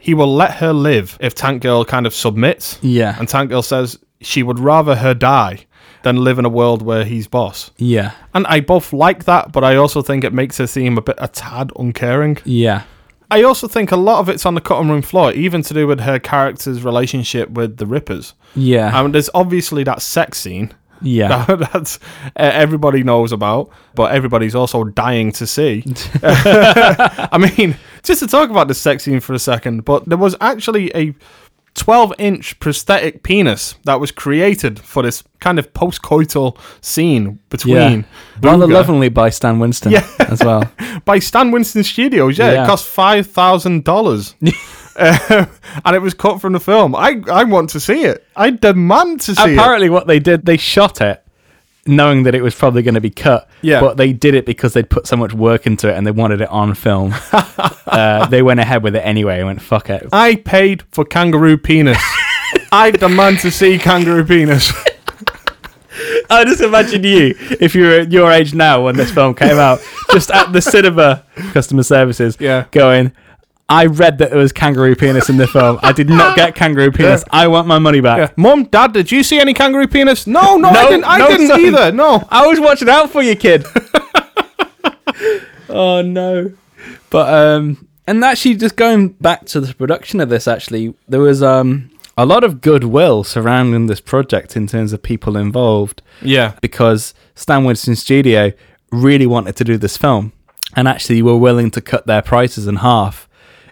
[0.00, 2.78] he will let her live if Tank Girl kind of submits.
[2.82, 3.16] Yeah.
[3.18, 5.66] And Tank Girl says she would rather her die
[6.02, 7.70] than live in a world where he's boss.
[7.76, 8.12] Yeah.
[8.34, 11.16] And I both like that, but I also think it makes her seem a bit
[11.18, 12.38] a tad uncaring.
[12.44, 12.84] Yeah.
[13.30, 15.86] I also think a lot of it's on the cutting room floor, even to do
[15.86, 18.32] with her character's relationship with the Rippers.
[18.54, 18.96] Yeah.
[18.96, 21.44] I mean, there's obviously that sex scene yeah.
[21.48, 25.84] that that's uh, everybody knows about, but everybody's also dying to see.
[26.22, 27.76] I mean,
[28.08, 31.14] just to talk about the sex scene for a second, but there was actually a
[31.74, 38.00] 12 inch prosthetic penis that was created for this kind of post coital scene between
[38.00, 38.02] Yeah.
[38.50, 40.06] Rather lovingly by Stan Winston Yeah.
[40.18, 40.68] as well.
[41.04, 42.38] by Stan Winston Studios.
[42.38, 42.64] Yeah, Yeah.
[42.64, 44.34] it cost five thousand dollars,
[44.96, 45.46] um,
[45.84, 46.96] and it was cut from the film.
[46.96, 48.26] I I want to see it.
[48.34, 49.58] I demand to see it.
[49.58, 51.22] Apparently, what they did, they shot it
[51.88, 53.48] knowing that it was probably going to be cut.
[53.62, 53.80] Yeah.
[53.80, 56.40] But they did it because they'd put so much work into it and they wanted
[56.40, 57.14] it on film.
[57.32, 60.06] uh, they went ahead with it anyway and went, fuck it.
[60.12, 61.98] I paid for kangaroo penis.
[62.72, 64.72] I demand to see kangaroo penis.
[66.30, 69.58] I just imagine you, if you were at your age now when this film came
[69.58, 69.80] out,
[70.12, 72.66] just at the cinema customer services, Yeah.
[72.70, 73.12] going,
[73.70, 75.78] I read that there was kangaroo penis in the film.
[75.82, 77.22] I did not get kangaroo penis.
[77.30, 78.18] I want my money back.
[78.18, 78.30] Yeah.
[78.36, 80.26] Mum, Dad, did you see any kangaroo penis?
[80.26, 81.04] No, no, I didn't.
[81.04, 81.60] I no, didn't son.
[81.60, 81.92] either.
[81.92, 82.26] No.
[82.30, 83.66] I was watching out for you, kid.
[85.68, 86.52] oh no.
[87.10, 91.42] But um and actually just going back to the production of this actually, there was
[91.42, 96.54] um a lot of goodwill surrounding this project in terms of people involved Yeah.
[96.60, 98.52] because Stan Winston Studio
[98.90, 100.32] really wanted to do this film
[100.74, 103.27] and actually were willing to cut their prices in half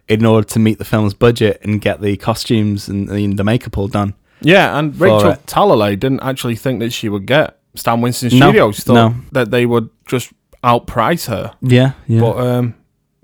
[0.09, 3.77] in order to meet the film's budget and get the costumes and the, the makeup
[3.77, 4.15] all done.
[4.41, 5.47] Yeah, and Rachel it.
[5.47, 8.81] Talalay didn't actually think that she would get Stan Winston No, Studios.
[8.81, 9.15] Thought no.
[9.33, 11.55] that they would just outprice her.
[11.61, 12.21] Yeah, yeah.
[12.21, 12.75] But um,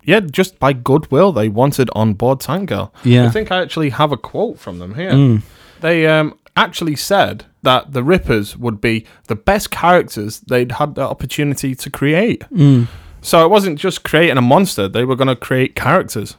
[0.05, 2.93] yeah, just by goodwill, they wanted on board Tank Girl.
[3.05, 3.27] Yeah.
[3.27, 5.41] I think I actually have a quote from them here.
[5.81, 11.03] They um, actually said that the Rippers would be the best characters they'd had the
[11.03, 12.45] opportunity to create.
[13.21, 16.37] So it wasn't just creating a monster; they were going to create characters.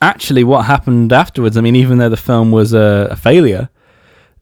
[0.00, 3.68] Actually what happened afterwards i mean even though the film was a, a failure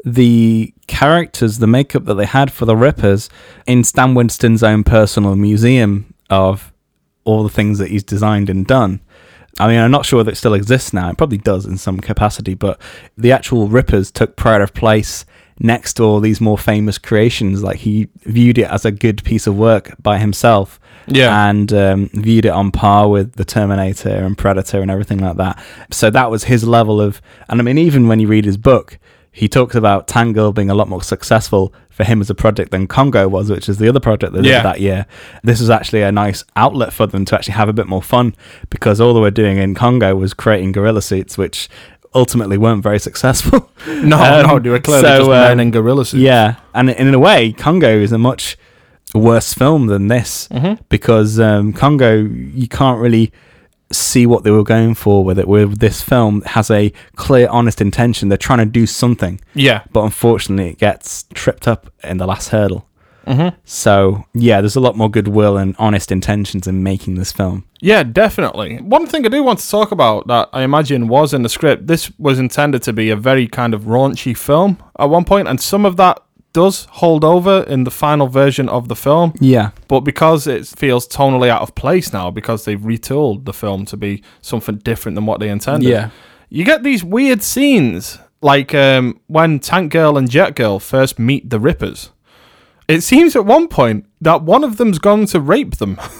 [0.04, 3.30] the characters the makeup that they had for the rippers
[3.66, 6.72] in stan winston's own personal museum of
[7.24, 9.00] all the things that he's designed and done.
[9.58, 11.10] I mean i'm not sure whether it still exists now.
[11.10, 12.80] It probably does in some capacity but
[13.16, 15.24] the actual rippers took pride of place
[15.60, 17.62] next to all these more famous creations.
[17.62, 21.48] Like he viewed it as a good piece of work by himself Yeah.
[21.48, 25.62] and um, viewed it on par with the Terminator and Predator and everything like that.
[25.90, 28.98] So that was his level of, and I mean, even when you read his book,
[29.32, 32.86] he talks about Tango being a lot more successful for him as a project than
[32.86, 35.06] Congo was, which is the other project they did that year.
[35.42, 38.34] This was actually a nice outlet for them to actually have a bit more fun
[38.70, 41.68] because all they were doing in Congo was creating gorilla suits, which
[42.14, 43.70] ultimately weren't very successful.
[43.86, 46.22] No, Um, no, they were clearly so, just men um, in gorilla suits.
[46.22, 48.56] yeah, and in a way, Congo is a much
[49.14, 50.48] worse film than this
[50.88, 53.32] because um, Congo, you can't really
[53.92, 55.46] see what they were going for with it.
[55.46, 58.28] With this film, has a clear, honest intention.
[58.28, 59.84] They're trying to do something, yeah.
[59.92, 62.86] but unfortunately, it gets tripped up in the last hurdle.
[63.64, 67.64] So yeah, there's a lot more goodwill and honest intentions in making this film.
[67.80, 68.78] Yeah, definitely.
[68.78, 71.86] One thing I do want to talk about that I imagine was in the script,
[71.86, 75.60] this was intended to be a very kind of raunchy film at one point, and
[75.60, 76.22] some of that
[76.54, 79.34] does hold over in the final version of the film.
[79.40, 79.72] Yeah.
[79.88, 83.96] But because it feels tonally out of place now, because they've retooled the film to
[83.98, 86.08] be something different than what they intended, Yeah.
[86.48, 91.50] you get these weird scenes, like um, when Tank Girl and Jet Girl first meet
[91.50, 92.10] the Rippers.
[92.88, 96.00] It seems at one point that one of them's gone to rape them.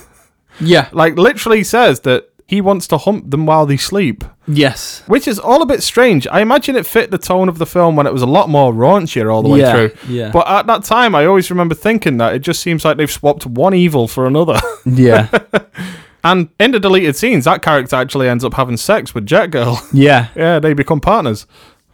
[0.61, 0.89] Yeah.
[0.93, 4.25] like, literally says that he wants to hump them while they sleep.
[4.47, 5.03] Yes.
[5.07, 6.27] Which is all a bit strange.
[6.29, 8.73] I imagine it fit the tone of the film when it was a lot more
[8.73, 9.91] raunchier all the way Yeah, through.
[10.09, 10.31] yeah.
[10.31, 13.45] But at that time, I always remember thinking that it just seems like they've swapped
[13.47, 14.59] one evil for another.
[14.87, 15.29] Yeah.
[16.25, 19.81] and in the deleted scenes, that character actually ends up having sex with Jet Girl.
[19.93, 20.29] yeah.
[20.37, 21.47] yeah, they become partners.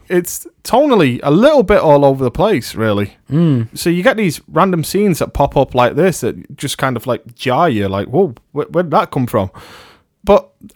[0.09, 3.15] It's tonally a little bit all over the place, really.
[3.29, 3.75] Mm.
[3.77, 7.07] So you get these random scenes that pop up like this that just kind of
[7.07, 9.51] like jar you, like, whoa, where, where did that come from?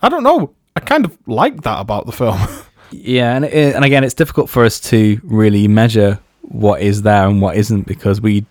[0.01, 0.53] I don't know.
[0.75, 2.39] I kind of like that about the film.
[2.91, 7.27] Yeah, and it, and again, it's difficult for us to really measure what is there
[7.27, 8.45] and what isn't because we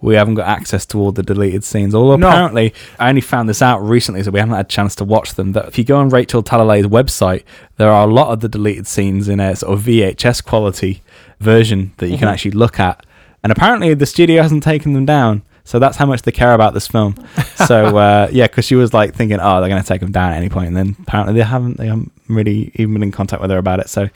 [0.00, 1.94] we haven't got access to all the deleted scenes.
[1.94, 2.28] Although No.
[2.28, 5.34] apparently, I only found this out recently, so we haven't had a chance to watch
[5.34, 5.52] them.
[5.52, 7.42] That if you go on Rachel Talalay's website,
[7.76, 11.02] there are a lot of the deleted scenes in a sort of VHS quality
[11.40, 12.32] version that you can Mhm.
[12.32, 13.04] actually look at.
[13.42, 15.42] And apparently, the studio hasn't taken them down.
[15.64, 17.14] So that's how much they care about this film.
[17.66, 20.32] So uh, yeah, because she was like thinking, oh, they're going to take them down
[20.32, 21.76] at any point, and then apparently they haven't.
[21.76, 23.88] They haven't really even been in contact with her about it.
[23.88, 24.08] So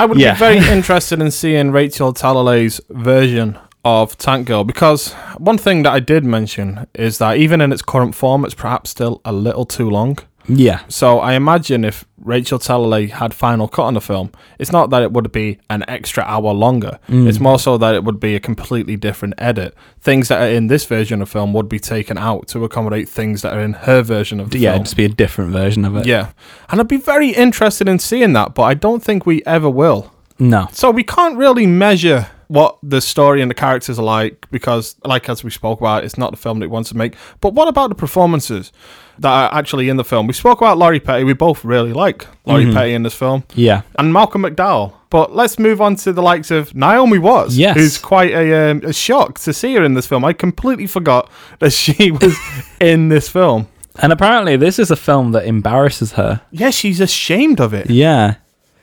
[0.00, 0.32] I would Yeah.
[0.34, 5.92] be very interested in seeing Rachel Talalay's version of Tank Girl because one thing that
[5.92, 9.64] I did mention is that even in its current form, it's perhaps still a little
[9.64, 10.18] too long.
[10.48, 14.90] Yeah, So I imagine if Rachel Talalay had final cut on the film, it's not
[14.90, 16.98] that it would be an extra hour longer.
[17.08, 17.28] Mm.
[17.28, 19.74] It's more so that it would be a completely different edit.
[20.00, 23.42] Things that are in this version of film would be taken out to accommodate things
[23.42, 24.62] that are in her version of the film.
[24.62, 24.84] yeah, film.
[24.84, 26.06] just be a different version of it.
[26.06, 26.32] Yeah.
[26.70, 30.12] And I'd be very interested in seeing that, but I don't think we ever will.
[30.38, 30.68] No.
[30.72, 35.28] So we can't really measure what the story and the characters are like because, like
[35.28, 37.14] as we spoke about, it's not the film that it wants to make.
[37.40, 38.72] But what about the performances
[39.18, 40.26] that are actually in the film?
[40.26, 41.24] We spoke about Lori Petty.
[41.24, 42.74] We both really like Lori Mhm.
[42.74, 43.44] Petty in this film.
[43.54, 43.82] Yeah.
[43.98, 44.92] And Malcolm McDowell.
[45.10, 47.76] But let's move on to the likes of Naomi Watts, Yes.
[47.76, 50.24] who's quite a, um, a shock to see her in this film.
[50.24, 52.36] I completely forgot that she was
[52.80, 53.68] in this film.
[54.00, 56.42] And apparently, this is a film that embarrasses her.
[56.52, 57.90] Yeah, she's ashamed of it.
[57.90, 58.34] Yeah.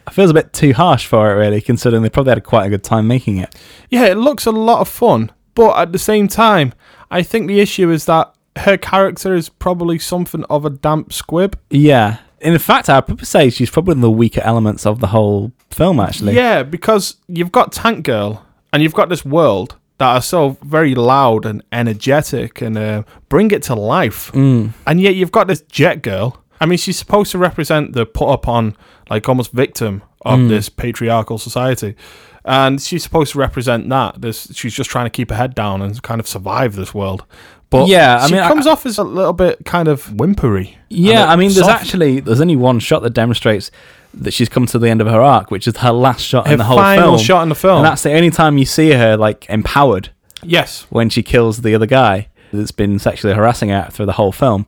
[0.07, 2.69] It feels a bit too harsh for it, really, considering they probably had quite a
[2.69, 3.55] good time making it.
[3.89, 6.73] Yeah, it looks a lot of fun, but at the same time,
[7.09, 11.57] I think the issue is that her character is probably something of a damp squib.
[11.69, 12.17] Yeah.
[12.41, 15.51] In fact, I'd probably say she's probably one of the weaker elements of the whole
[15.71, 16.35] film, actually.
[16.35, 20.93] Yeah, because you've got Tank Girl and you've got this world that are so very
[20.93, 24.31] loud and energetic and uh, bring it to life.
[24.33, 24.73] Mm.
[24.85, 26.41] And yet you've got this Jet Girl.
[26.61, 28.75] I mean, she's supposed to represent the put upon,
[29.09, 30.49] like almost victim of Mm.
[30.49, 31.95] this patriarchal society.
[32.43, 34.21] And she's supposed to represent that.
[34.21, 37.23] This she's just trying to keep her head down and kind of survive this world.
[37.81, 40.75] But Yeah, I she mean, I- comes off as a little bit kind of whimpery.
[40.89, 41.81] Yeah, I mean, there's soft.
[41.81, 43.71] actually there's only one shot that demonstrates
[44.13, 46.53] that she's come to the end of her arc, which is her last shot Her
[46.53, 47.25] in the whole final film.
[47.25, 47.77] shot in the film.
[47.77, 50.09] and that's the only time you see her like empowered
[50.41, 50.85] yes.
[50.89, 54.65] when she kills the other guy that's been sexually harassing her through the whole film.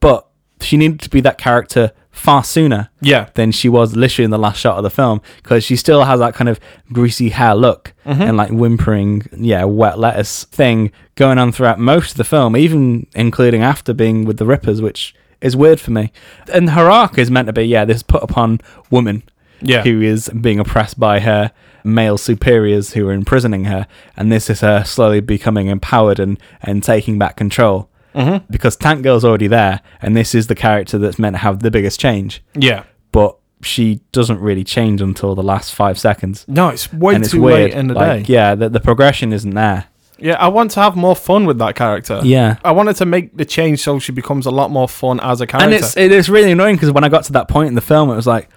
[0.00, 0.26] But
[0.62, 3.26] she needed to be that character far sooner Yeah.
[3.34, 6.18] than she was literally in the last shot of the film because she still has
[6.20, 6.58] that kind of
[6.92, 8.20] greasy hair look Mhm.
[8.20, 13.06] and like whimpering, yeah, wet lettuce thing going on throughout most of the film, even
[13.14, 16.10] including after being with the Rippers, which is weird for me.
[16.52, 19.22] And her arc is meant to be, yeah, this put upon woman
[19.60, 19.82] Yeah.
[19.82, 21.52] who is being oppressed by her
[21.84, 26.82] male superiors who are imprisoning her, and this is her slowly becoming empowered and, and
[26.82, 27.88] taking back control.
[28.18, 28.42] Mhm.
[28.50, 31.70] Because Tank Girl's already there, and this is the character that's meant to have the
[31.70, 32.42] biggest change.
[32.54, 32.82] Yeah.
[33.12, 36.44] But she doesn't really change until the last five seconds.
[36.48, 37.70] No, it's way and it's too weird.
[37.70, 38.32] late in the like, day.
[38.32, 39.86] Yeah, the, the progression isn't there.
[40.20, 42.20] Yeah, I want to have more fun with that character.
[42.24, 42.56] Yeah.
[42.64, 45.46] I wanted to make the change so she becomes a lot more fun as a
[45.46, 45.66] character.
[45.66, 47.80] And it's it is really annoying because when I got to that point in the
[47.80, 48.48] film, it was like,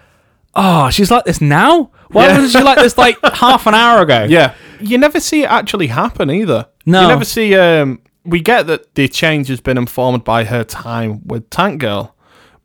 [0.55, 1.91] oh, she's like this now.
[2.09, 2.33] Why Yeah.
[2.39, 4.25] wasn't she like this like half an hour ago?
[4.27, 6.67] yeah, you never see it actually happen either.
[6.85, 7.01] No.
[7.03, 7.55] you never see.
[7.55, 12.15] Um, we get that the change has been informed by her time with Tank Girl,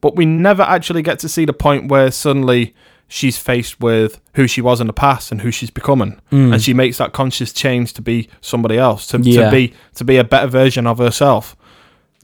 [0.01, 2.75] but we never actually get to see the point where suddenly
[3.09, 6.53] she's faced with who she was in the past and who she's becoming, Mm.
[6.53, 9.45] and she makes that conscious change to be somebody else, to, Yeah.
[9.47, 11.57] to be to be a better version of herself.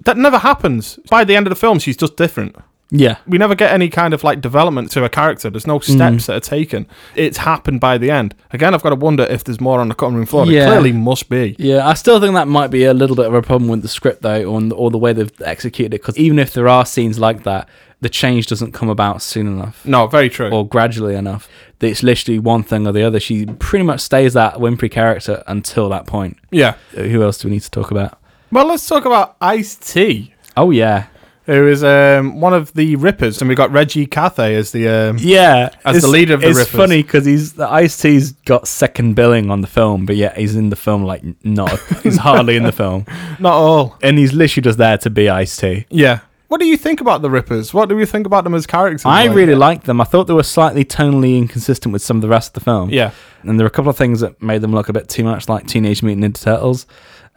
[0.04, 0.98] That never happens.
[1.08, 2.56] By the end of the film, she's just different.
[2.94, 3.16] Yeah.
[3.26, 5.48] We never get any kind of like development to a character.
[5.48, 6.86] There's no steps that are taken.
[7.16, 8.34] It's happened by the end.
[8.52, 10.44] Again, I've got to wonder if there's more on the cutting room floor.
[10.46, 10.60] Yeah.
[10.66, 11.56] There clearly must be.
[11.58, 13.88] Yeah, I still think that might be a little bit of a problem with the
[13.88, 16.02] script, though, or, or the way they've executed it.
[16.02, 17.66] Because even if there are scenes like that,
[18.02, 20.50] the change doesn't come about soon enough No, very true.
[20.50, 21.48] or gradually enough.
[21.78, 23.20] That It's literally one thing or the other.
[23.20, 26.36] She pretty much stays that Winfrey character until that point.
[26.50, 26.74] yeah.
[26.96, 28.18] Uh, Who else do we need to talk about?
[28.50, 31.06] Well, let's talk about Ice T, Oh yeah,
[31.46, 34.88] who is um, one of the Rippers, and we got Reggie Cathay as the.
[34.88, 35.70] Um, yeah.
[35.84, 36.68] As the leader of the it's Rippers.
[36.74, 40.36] It's funny because he's the Ice T's got second billing on the film, but yet
[40.36, 41.78] he's in the film like not.
[42.02, 43.06] he's hardly in the film,
[43.38, 43.98] Not all.
[44.02, 45.86] and he's literally just there to be Ice T.
[45.90, 46.20] Yeah.
[46.48, 47.72] What do you think about the Rippers?
[47.72, 49.06] What do you think about them as characters?
[49.06, 50.02] I Like- really liked them.
[50.02, 52.90] I thought they were slightly tonally inconsistent with some of the rest of the film.
[52.90, 53.12] Yeah.
[53.42, 55.48] And there were a couple of things that made them look a bit too much
[55.48, 56.86] like Teenage Mutant Ninja Turtles,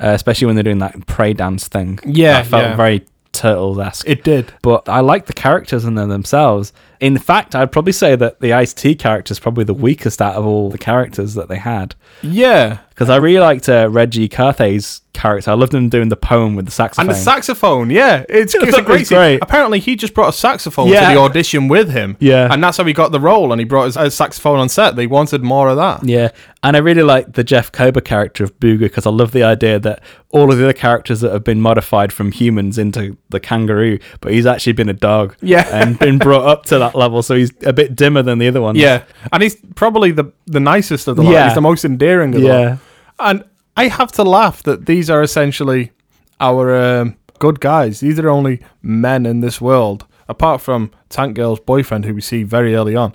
[0.04, 1.98] uh, especially when they're doing that prey dance thing.
[2.06, 2.76] Yeah, I felt yeah.
[2.76, 3.06] very
[3.40, 4.08] Turtles esque.
[4.08, 4.54] It did.
[4.62, 6.74] But I like the characters in them themselves.
[7.00, 10.36] In fact, I'd probably say that the Ice T character is probably the weakest out
[10.36, 11.96] of all the characters that they had.
[12.22, 12.80] Yeah.
[12.90, 15.52] Because I really liked uh, Reggie Carthay's character.
[15.52, 17.08] I loved him doing the poem with the saxophone.
[17.10, 19.40] And the saxophone, yeah, it's, it's a great, great.
[19.42, 21.10] Apparently, he just brought a saxophone Yeah.
[21.10, 22.16] to the audition with him.
[22.22, 22.48] Yeah.
[22.54, 23.52] and that's how he got the role.
[23.52, 24.96] And he brought his, his saxophone on set.
[24.96, 26.06] They wanted more of that.
[26.08, 26.30] Yeah,
[26.64, 29.78] and I really like the Jeff Kober character of Booger because I love the idea
[29.80, 34.00] that all of the other characters that have been modified from humans into the kangaroo,
[34.22, 35.36] but he's actually been a dog.
[35.42, 35.68] Yeah.
[35.72, 38.62] and been brought up to that level, so he's a bit dimmer than the other
[38.62, 38.78] ones.
[38.78, 41.32] Yeah, and he's probably the the nicest of the lot.
[41.32, 41.46] Yeah.
[41.46, 42.70] He's the most endearing of the Yeah.
[42.70, 42.80] lot.
[43.20, 43.44] And
[43.78, 45.92] I have to laugh that these are essentially
[46.40, 48.02] our um, good guys.
[48.02, 52.44] These are only men in this world, apart from Tank Girl's boyfriend, who we see
[52.44, 53.14] very early on.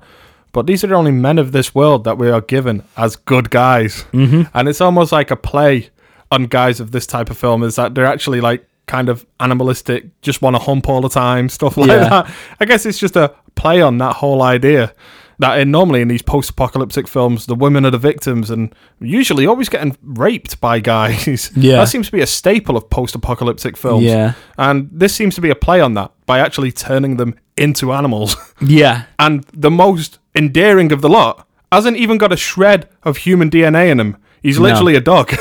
[0.53, 3.51] But these are the only men of this world that we are given as good
[3.51, 4.05] guys.
[4.13, 4.43] Mm-hmm.
[4.53, 5.91] And it's almost like a play
[6.33, 10.21] on guys of this type of film is that they're actually like kind of animalistic,
[10.23, 12.09] just want to hump all the time, stuff like Yeah.
[12.09, 12.31] that.
[12.61, 14.93] I guess it's just a play on that whole idea
[15.39, 19.69] that in, normally in these post-apocalyptic films, the women are the victims and usually always
[19.71, 21.51] getting raped by guys.
[21.57, 21.77] Yeah.
[21.77, 24.05] that seems to be a staple of post-apocalyptic films.
[24.05, 24.33] Yeah.
[24.59, 28.37] and this seems to be a play on that by actually turning them into animals.
[28.61, 33.49] yeah, and the most endearing of the lot hasn't even got a shred of human
[33.51, 34.17] DNA in him.
[34.43, 34.65] He's No.
[34.65, 35.33] literally a dog.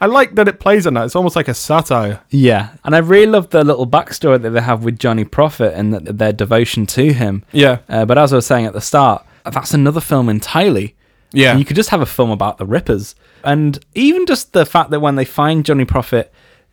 [0.00, 1.04] I like that it plays on that.
[1.04, 2.20] It's almost like a satire.
[2.30, 2.70] yeah.
[2.84, 6.16] And I really love the little backstory that they have with Johnny Prophet and th-
[6.16, 7.44] their devotion to him.
[7.52, 7.78] Yeah.
[7.88, 10.94] Uh, but as I was saying at the start, that's another film entirely.
[11.32, 11.56] Yeah.
[11.56, 13.14] You could just have a film about the Rippers.
[13.44, 16.32] And even just the fact that when they find Johnny Prophet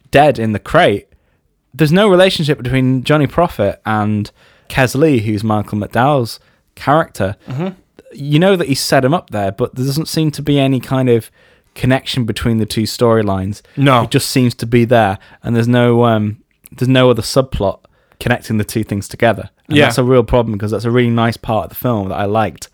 [0.09, 1.07] dead in the crate,
[1.73, 4.31] there's no relationship between Johnny Prophet and
[4.69, 6.39] Kesslee, who's Michael McDowell's
[6.75, 7.35] character.
[7.47, 7.79] Mm-hmm.
[8.13, 10.79] You know that he set him up there, but there doesn't seem to be any
[10.79, 11.29] kind of
[11.77, 13.61] connection between the two storylines.
[13.77, 14.03] No.
[14.03, 17.79] It just seems to be there, and there's no um, there's no other subplot
[18.19, 19.49] connecting the two things together.
[19.67, 19.85] And Yeah.
[19.85, 22.25] that's a real problem because that's a really nice part of the film that I
[22.25, 22.69] liked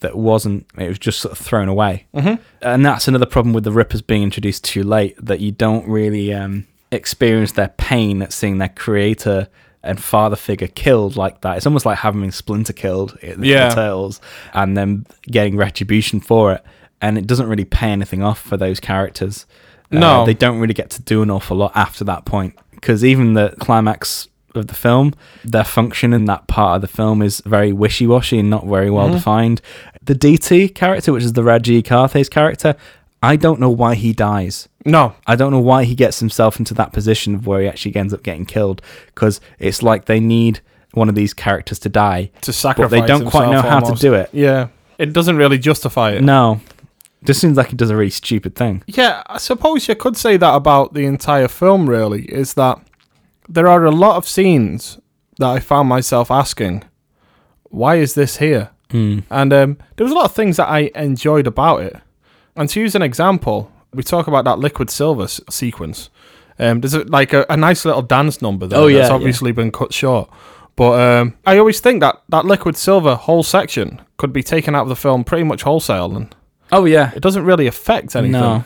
[0.00, 2.34] that wasn't it was just sort of thrown away mm-hmm.
[2.62, 6.32] and that's another problem with the rippers being introduced too late that you don't really
[6.32, 9.48] um, experience their pain at seeing their creator
[9.82, 13.70] and father figure killed like that it's almost like having splinter killed in the Yeah.
[13.70, 14.20] turtles
[14.54, 16.64] and then getting retribution for it
[17.00, 19.46] and it doesn't really pay anything off for those characters
[19.92, 20.26] Uh, No.
[20.26, 23.54] they don't really get to do an awful lot after that point because even the
[23.58, 28.38] climax of the film, their function in that part of the film is very wishy-washy
[28.38, 29.60] and not very well defined.
[30.02, 32.74] The DT character, which is the Reggie Carthay's character,
[33.22, 34.68] I don't know why he dies.
[34.84, 35.14] No.
[35.26, 38.14] I don't know why he gets himself into that position of where he actually ends
[38.14, 38.80] up getting killed
[39.14, 40.60] because it's like they need
[40.92, 43.94] one of these characters to die To sacrifice but they don't quite know how to
[44.00, 44.30] do it.
[44.32, 44.68] Yeah.
[44.98, 46.22] It doesn't really justify it.
[46.22, 46.60] No,
[47.24, 48.82] just seems like he does a really stupid thing.
[48.86, 52.78] Yeah, I suppose you could say that about the entire film, really, is that
[53.48, 54.98] there are a lot of scenes
[55.38, 56.84] that I found myself asking,
[57.64, 58.70] why is this here?
[58.90, 59.20] Hmm.
[59.30, 61.96] And um, there was a lot of things that I enjoyed about it.
[62.56, 66.10] And to use an example, we talk about that liquid silver s- sequence.
[66.58, 69.14] Um, there's a, like a, a nice little dance number there Oh, yeah, that's yeah.
[69.14, 70.28] obviously been cut short.
[70.76, 74.82] But um, I always think that that liquid silver whole section could be taken out
[74.82, 76.34] of the film pretty much wholesale, and
[76.72, 78.32] Oh yeah, it doesn't really affect anything.
[78.32, 78.64] No.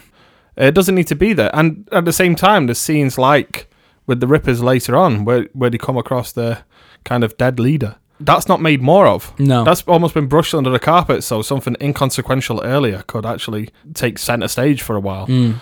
[0.57, 1.51] It doesn't need to be there.
[1.55, 3.71] And at the same time, there's scenes like
[4.07, 6.65] with the Rippers later on where, where they come across their
[7.05, 7.97] kind of dead leader.
[8.21, 9.39] That's not made more of.
[9.41, 9.65] No.
[9.65, 14.49] That's almost been brushed under the carpet so something inconsequential earlier could actually take center
[14.49, 15.27] stage for a while.
[15.27, 15.53] Hmm.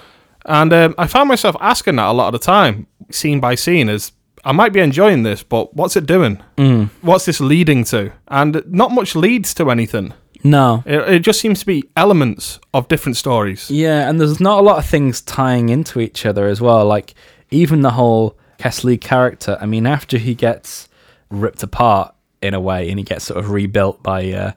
[0.45, 3.89] And um, I found myself asking that a lot of the time, scene by scene,
[3.89, 4.13] is
[4.45, 6.43] I might be enjoying this, but what's it doing?
[6.59, 6.85] Hmm.
[7.03, 8.13] What's this leading to?
[8.29, 10.15] And not much leads to anything.
[10.43, 10.83] No.
[10.87, 13.71] It, it just seems to be elements of different stories.
[13.71, 16.85] Yeah, and there's not a lot of things tying into each other as well.
[16.87, 17.15] Like
[17.51, 19.59] even the whole Kesslee character.
[19.61, 20.89] I mean, after he gets
[21.31, 24.53] ripped apart, in a way, and he gets sort of rebuilt by uh,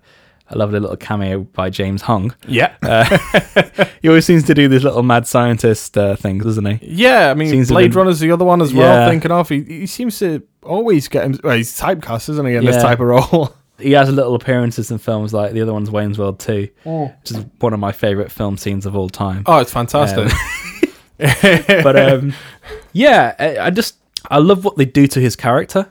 [0.49, 2.33] a lovely little cameo by James Hong.
[2.47, 2.73] Yeah.
[4.01, 6.79] He always seems to do these little mad scientist uh, things, doesn't he?
[6.81, 9.05] Yeah, I mean, Seems Blade be- Runner's the other one as well.
[9.05, 9.09] Yeah.
[9.09, 11.39] Thinking of, he, he seems to always get him.
[11.41, 13.55] Well, he's typecast, isn't he, in this type of role?
[13.79, 17.45] He has little appearances in films like the other one's Wayne's World 2, which is
[17.59, 19.43] one of my favourite film scenes of all time.
[19.47, 20.31] Oh, it's fantastic.
[21.17, 22.33] but um,
[22.91, 23.95] yeah, I, I just
[24.29, 25.87] I love what they do to his character.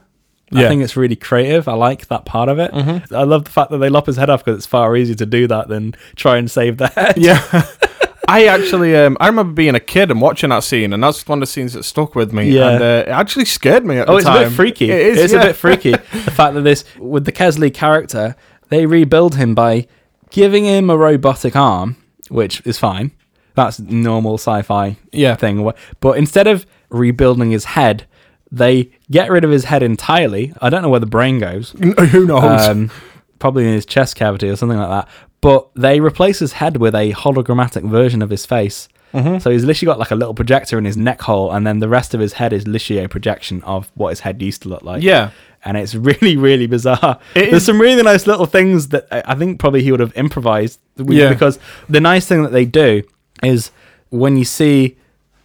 [0.55, 0.68] I Yeah.
[0.68, 1.66] think it's really creative.
[1.66, 2.70] I like that part of it.
[3.12, 5.26] I love the fact that they lop his head off because it's far easier to
[5.26, 7.14] do that than try and save the head.
[7.16, 7.41] yeah.
[8.33, 11.39] I actually, um, I remember being a kid and watching that scene, and that's one
[11.39, 12.51] of the scenes that stuck with me.
[12.51, 12.70] Yeah.
[12.70, 14.91] And uh, it actually scared me at Oh, the it's a bit freaky.
[14.91, 15.18] It is.
[15.18, 15.43] it's yeah.
[15.43, 15.91] a bit freaky.
[15.91, 18.35] the fact that this with the Kesslee character,
[18.68, 19.87] they rebuild him by
[20.30, 21.97] giving him a robotic arm,
[22.28, 23.11] which is fine.
[23.55, 25.35] That's normal sci-fi Yeah.
[25.37, 25.70] thing.
[26.01, 28.07] But instead of rebuilding his head,
[28.51, 30.53] they get rid of his head entirely.
[30.61, 31.70] I don't know where the brain goes.
[31.78, 32.66] Who knows?
[32.68, 32.91] Um,
[33.39, 35.09] probably in his chest cavity or something like that.
[35.43, 38.88] But they replace his head with a hologrammatic version of his face.
[39.12, 39.40] Mm-hmm.
[39.40, 41.88] So he's literally got like a little projector in his neck hole, and then the
[41.88, 44.82] rest of his head is literally a projection of what his head used to look
[44.82, 45.03] like.
[45.03, 45.30] Yeah.
[45.64, 47.18] And it's really, really bizarre.
[47.34, 50.16] It There's is- some really nice little things that I think probably he would have
[50.16, 50.80] improvised.
[50.97, 51.28] Yeah.
[51.28, 53.03] Because the nice thing that they do
[53.43, 53.70] is
[54.11, 54.97] when you see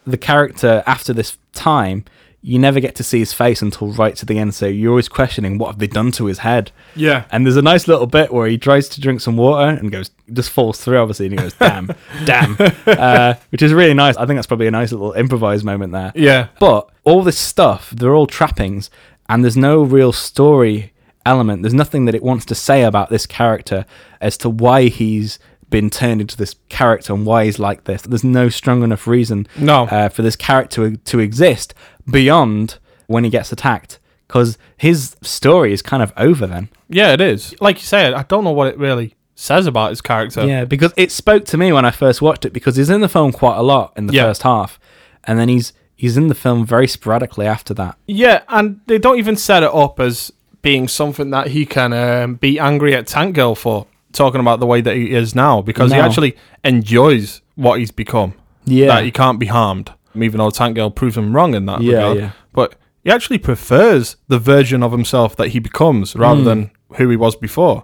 [0.06, 2.06] the character after this time,
[2.48, 4.56] you never get to see his face until right to the end.
[4.56, 6.72] So you're always questioning what have they done to his head.
[6.95, 7.26] Yeah.
[7.30, 10.12] And there's a nice little bit where he tries to drink some water and goes,
[10.32, 11.88] just falls through, obviously, and he goes, damn,
[12.26, 14.16] damn, uh, which is really nice.
[14.16, 16.14] I think that's probably a nice little improvised moment there.
[16.16, 16.48] Yeah.
[16.58, 18.89] But all this stuff, they're all trappings,
[19.28, 20.93] and there's no real story
[21.26, 21.64] element.
[21.64, 23.86] There's nothing that it wants to say about this character
[24.22, 25.38] as to why he's
[25.70, 28.04] been turned into this character and why he's like this.
[28.04, 29.84] There's no strong enough reason No.
[29.88, 31.74] uh, for this character to exist
[32.10, 32.78] beyond
[33.08, 33.99] when he gets attacked.
[34.28, 36.68] Because his story is kind of over then.
[36.89, 37.55] Yeah, it is.
[37.62, 40.45] Like you said, I don't know what it really says about his character.
[40.45, 43.08] Yeah, because it spoke to me when I first watched it because he's in the
[43.08, 44.24] film quite a lot in the Yeah.
[44.24, 44.80] first half,
[45.24, 47.97] and then he's he's in the film very sporadically after that.
[48.05, 50.32] Yeah, and they don't even set it up as
[50.62, 54.66] being something that he can um, be angry at Tank Girl for, talking about the
[54.66, 56.36] way that he is now, because he actually
[56.66, 58.34] enjoys what he's become.
[58.66, 58.88] Yeah.
[58.88, 59.91] That he can't be harmed,
[60.24, 62.18] even though Tank Girl proves him wrong in that Yeah, regard.
[62.18, 62.32] yeah.
[62.53, 67.15] But he actually prefers the version of himself that he becomes rather than who he
[67.15, 67.84] was before.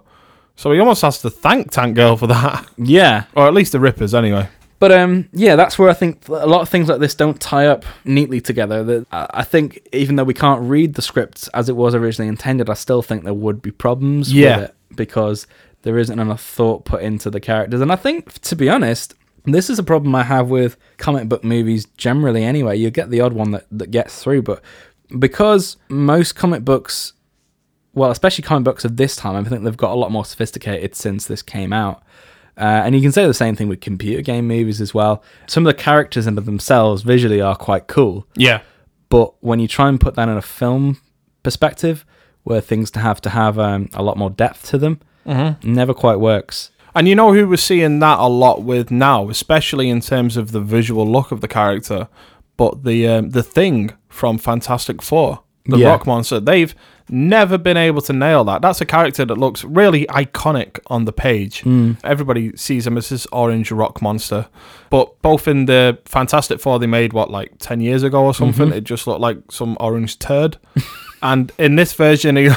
[0.56, 2.66] So he almost has to thank Tank Girl for that.
[2.78, 4.48] Yeah, or at least the Rippers, anyway.
[4.78, 7.66] but um, yeah, that's where I think a lot of things like this don't tie
[7.66, 8.84] up neatly together.
[8.84, 12.68] That I think even though we can't read the scripts as it was originally intended,
[12.70, 14.56] I still think there would be problems Yeah.
[14.56, 15.46] with it because
[15.82, 17.80] there isn't enough thought put into the characters.
[17.80, 19.14] And I think, to be honest,
[19.44, 22.44] this is a problem I have with comic book movies generally.
[22.44, 24.62] Anyway, you get the odd one that that gets through, but
[25.18, 27.12] because most comic books
[27.92, 30.96] well, especially comic books of this time, I think they've got a lot more sophisticated
[30.96, 32.02] since this came out.
[32.56, 35.22] Uh, and you can say the same thing with computer game movies as well.
[35.46, 38.62] Some of the characters in themselves visually are quite cool, Yeah.
[39.10, 41.00] but when you try and put that in a film
[41.44, 42.04] perspective,
[42.42, 45.00] where things to have to have um, a lot more depth to them,
[45.62, 46.70] never quite works.
[46.94, 50.52] And you know who we're seeing that a lot with now, especially in terms of
[50.52, 52.08] the visual look of the character,
[52.56, 55.88] but the um, the thing from Fantastic Four, the Yeah.
[55.88, 56.74] rock monster, they've
[57.10, 58.62] never been able to nail that.
[58.62, 61.62] That's a character that looks really iconic on the page.
[62.04, 64.46] Everybody sees him as this orange rock monster,
[64.88, 68.70] but both in the Fantastic Four they made what like ten years ago or something,
[68.72, 70.58] it just looked like some orange turd.
[71.22, 72.50] And in this version, he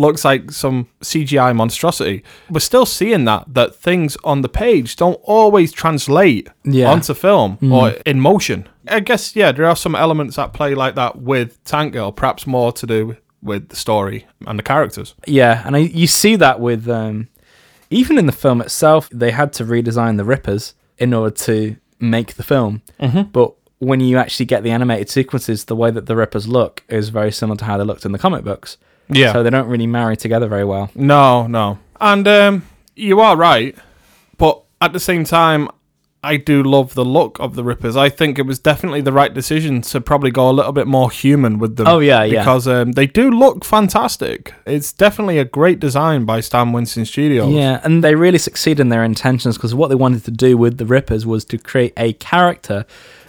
[0.00, 2.22] looks like some CGI monstrosity.
[2.50, 6.90] We're still seeing that that things on the page don't always translate Yeah.
[6.92, 8.68] onto film or in motion.
[8.88, 12.46] I guess yeah, there are some elements that play like that with Tank Girl, perhaps
[12.46, 15.14] more to do with the story and the characters.
[15.26, 17.28] Yeah, and I, you see that with um,
[17.90, 22.34] even in the film itself, they had to redesign the Rippers in order to make
[22.34, 22.82] the film.
[23.00, 23.22] Mm-hmm.
[23.32, 27.08] But when you actually get the animated sequences, the way that the Rippers look is
[27.08, 28.76] very similar to how they looked in the comic books.
[29.10, 29.32] Yeah.
[29.32, 30.90] So they don't really marry together very well.
[30.94, 31.78] No, no.
[32.00, 33.76] And um, you are right,
[34.38, 35.68] but at the same time,
[36.22, 37.96] I do love the look of the Rippers.
[37.96, 41.10] I think it was definitely the right decision to probably go a little bit more
[41.10, 41.86] human with them.
[41.86, 42.40] Oh, yeah, yeah.
[42.40, 44.52] Because um, they do look fantastic.
[44.66, 47.52] It's definitely a great design by Stan Winston Studios.
[47.52, 50.76] Yeah, and they really succeed in their intentions because what they wanted to do with
[50.76, 52.84] the Rippers was to create a character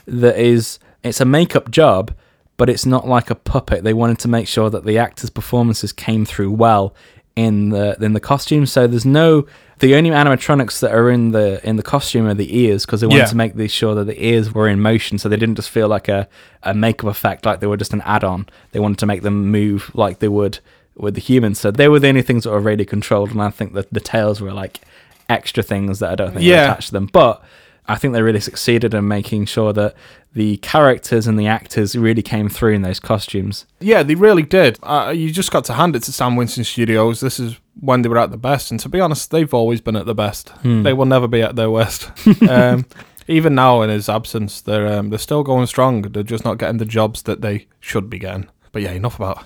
[0.06, 2.14] that is it's a makeup job,
[2.62, 3.84] but it's not like a puppet.
[3.84, 6.94] They wanted to make sure that the actors' performances came through well
[7.36, 8.68] in the in the costume.
[8.68, 9.48] So there's no
[9.80, 13.08] the only animatronics that are in the in the costume are the ears because they
[13.08, 13.26] wanted Yeah.
[13.36, 16.08] to make sure that the ears were in motion, so they didn't just feel like
[16.08, 16.28] a,
[16.62, 18.46] a makeup effect, like they were just an add-on.
[18.74, 20.60] They wanted to make them move like they would
[20.96, 21.58] with the humans.
[21.60, 24.00] So they were the only things that were really controlled, and I think that the
[24.14, 24.82] tails were like
[25.30, 26.66] extra things that I don't think Yeah.
[26.66, 27.10] attached to them.
[27.12, 27.42] But
[27.88, 29.96] I think they really succeeded in making sure that
[30.34, 33.66] the characters and the actors really came through in those costumes.
[33.80, 34.80] Yeah, they really did.
[34.82, 37.20] Uh, you just got to hand it to Stan Winston Studios.
[37.20, 39.96] This is when they were at the best, and to be honest, they've always been
[39.96, 40.52] at the best.
[40.84, 42.12] They will never be at their worst.
[42.50, 42.86] um,
[43.28, 46.04] even now, in his absence, they're um, they're still going strong.
[46.04, 48.48] They're just not getting the jobs that they should be getting.
[48.72, 49.46] But yeah, enough about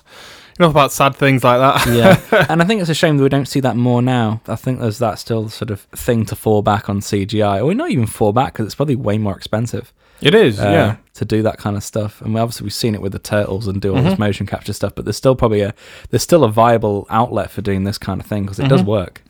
[0.58, 1.92] enough about sad things like that.
[1.92, 4.40] Yeah, and I think it's a shame that we don't see that more now.
[4.48, 7.90] I think there's that still sort of thing to fall back on CGI, or not
[7.90, 9.92] even fall back because it's probably way more expensive.
[10.20, 10.58] it is.
[10.58, 12.20] uh, yeah, to do that kind of stuff.
[12.22, 14.08] And we obviously we've seen it with the turtles and do all Mm-hmm.
[14.10, 15.74] this motion capture stuff, but there's still probably a
[16.10, 18.70] there's still a viable outlet for doing this kind of thing because it Mm-hmm.
[18.76, 19.22] does work.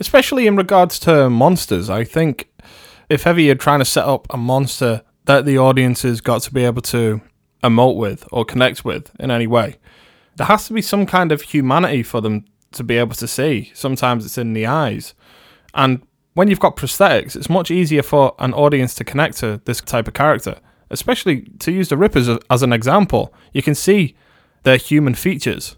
[0.00, 1.90] especially in regards to monsters.
[1.90, 2.48] I think
[3.08, 6.52] if ever you're trying to set up a monster that the audience has got to
[6.52, 7.20] be able to
[7.62, 9.76] emote with or connect with in any way,
[10.36, 13.70] there has to be some kind of humanity for them to be able to see.
[13.74, 15.14] Sometimes it's in the eyes.
[15.74, 16.02] And
[16.34, 20.08] when you've got prosthetics, it's much easier for an audience to connect to this type
[20.08, 20.56] of character.
[20.90, 24.16] Especially to use the Rippers as- an example, you can see
[24.64, 25.76] their human features,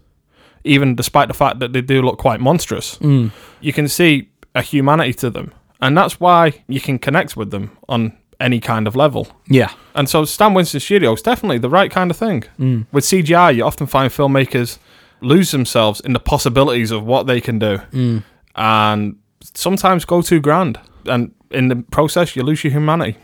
[0.63, 2.97] even despite the fact that they do look quite monstrous.
[2.97, 3.31] Mm.
[3.61, 7.77] You can see a humanity to them, and that's why you can connect with them
[7.87, 9.27] on any kind of level.
[9.47, 12.43] Yeah, And so Stan Winston Studios definitely the right kind of thing.
[12.59, 12.85] Mm.
[12.91, 14.77] With CGI, you often find filmmakers
[15.21, 18.23] lose themselves in the possibilities of what they can do, mm.
[18.55, 23.17] and sometimes go too grand, and in the process, you lose your humanity.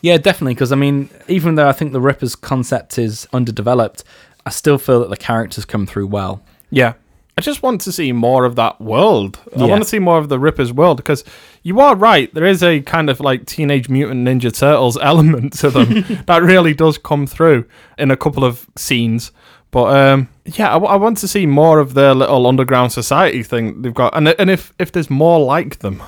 [0.00, 0.54] yeah, definitely.
[0.54, 4.04] Because I mean, even though I think the Ripper's concept is underdeveloped,
[4.46, 6.42] I still feel that the characters come through well.
[6.70, 6.94] Yeah.
[7.36, 9.40] I just want to see more of that world.
[9.56, 11.24] I want to see more of the Ripper's world because
[11.64, 12.32] you are right.
[12.32, 16.74] There is a kind of like Teenage Mutant Ninja Turtles element to them that really
[16.74, 17.64] does come through
[17.98, 19.32] in a couple of scenes.
[19.72, 23.42] But um, yeah, I, w- I want to see more of their little underground society
[23.42, 26.00] thing they've got, and and if if there's more like them.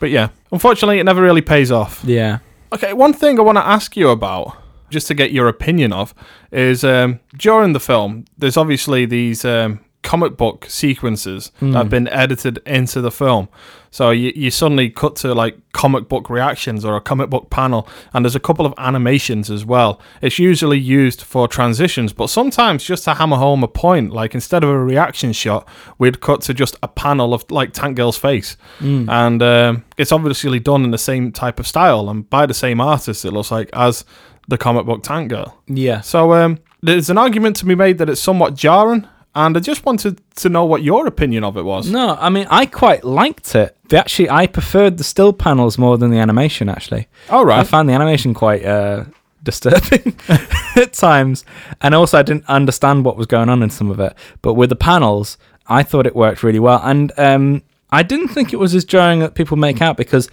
[0.00, 2.00] But yeah, unfortunately, it never really pays off.
[2.04, 2.38] Yeah,
[2.72, 4.56] Okay, one thing I want to ask you about,
[4.90, 6.14] just to get your opinion of,
[6.50, 12.08] is um, during the film, there's obviously these um, comic book sequences that have been
[12.08, 13.48] edited into the film.
[13.90, 17.88] So you, you suddenly cut to like comic book reactions or a comic book panel,
[18.12, 20.00] and there's a couple of animations as well.
[20.22, 24.62] It's usually used for transitions, but sometimes just to hammer home a point, like instead
[24.62, 25.66] of a reaction shot,
[25.98, 28.56] we'd cut to just a panel of like Tank Girl's face.
[28.80, 32.80] And um, it's obviously done in the same type of style and by the same
[32.80, 34.04] artist, it looks like, as
[34.48, 35.60] the comic book Tank Girl.
[35.66, 36.00] yeah.
[36.02, 39.06] So um, there's an argument to be made that it's somewhat jarring,
[39.46, 41.90] and I just wanted to know what your opinion of it was.
[41.90, 43.76] No, I mean I quite liked it.
[43.88, 46.68] The- Actually, I preferred the still panels more than the animation.
[46.68, 47.60] Actually, All right.
[47.60, 49.04] I found the animation quite uh,
[49.42, 50.16] disturbing
[50.76, 51.44] at times,
[51.80, 54.12] and also I didn't understand what was going on in some of it.
[54.42, 58.52] But with the panels, I thought it worked really well, and um, I didn't think
[58.52, 60.28] it was as jarring that people make out because.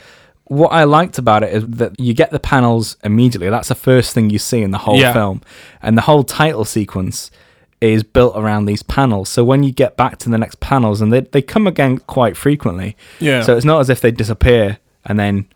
[0.47, 3.49] What I liked about it is that you get the panels immediately.
[3.49, 5.11] That's the first thing you see in the whole Yeah.
[5.11, 5.41] film,
[5.81, 7.31] and the whole title sequence
[7.93, 9.29] is built around these panels.
[9.29, 12.35] So when you get back to the next panels, and they they come again quite
[12.37, 12.95] frequently.
[13.19, 13.41] Yeah.
[13.43, 15.47] So it's not as if they disappear and then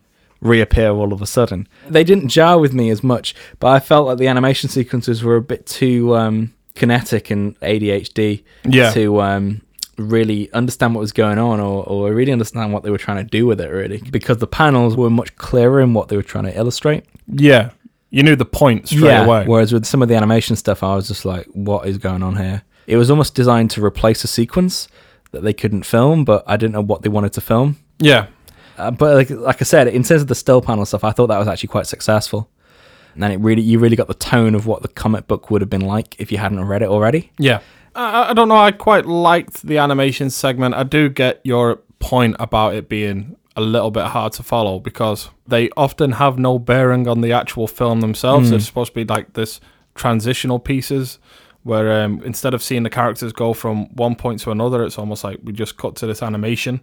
[0.42, 1.68] reappear all of a sudden.
[1.90, 5.36] They didn't jar with me as much, but I felt like the animation sequences were
[5.36, 8.92] a bit too um, kinetic and ADHD Yeah.
[8.92, 9.62] to um,
[9.98, 13.30] really understand what was going on or, or really understand what they were trying to
[13.30, 14.02] do with it, really.
[14.12, 17.04] Because the panels were much clearer in what they were trying to illustrate.
[17.28, 17.72] Yeah,
[18.10, 19.46] you knew the point straight away.
[19.46, 22.36] Whereas with some of the animation stuff, I was just like, what is going on
[22.38, 22.64] here?
[22.88, 24.88] It was almost designed to replace a sequence
[25.32, 27.78] that they couldn't film, but I didn't know what they wanted to film.
[28.00, 28.28] yeah,
[28.78, 31.28] Uh, but like, like I said, in terms of the still panel stuff, I thought
[31.28, 32.50] that was actually quite successful.
[33.14, 35.62] And then it really, you really got the tone of what the comic book would
[35.62, 37.32] have been like if you hadn't read it already.
[37.38, 37.60] yeah.
[37.96, 38.56] I, I don't know.
[38.56, 40.76] I quite liked the animation segment.
[40.76, 45.30] I do get your point about it being a little bit hard to follow because
[45.48, 48.50] they often have no bearing on the actual film themselves.
[48.50, 49.60] They're supposed to be like this
[49.96, 51.20] transitional pieces
[51.64, 55.24] where um, instead of seeing the characters go from one point to another, it's almost
[55.24, 56.80] like we just cut to this animation.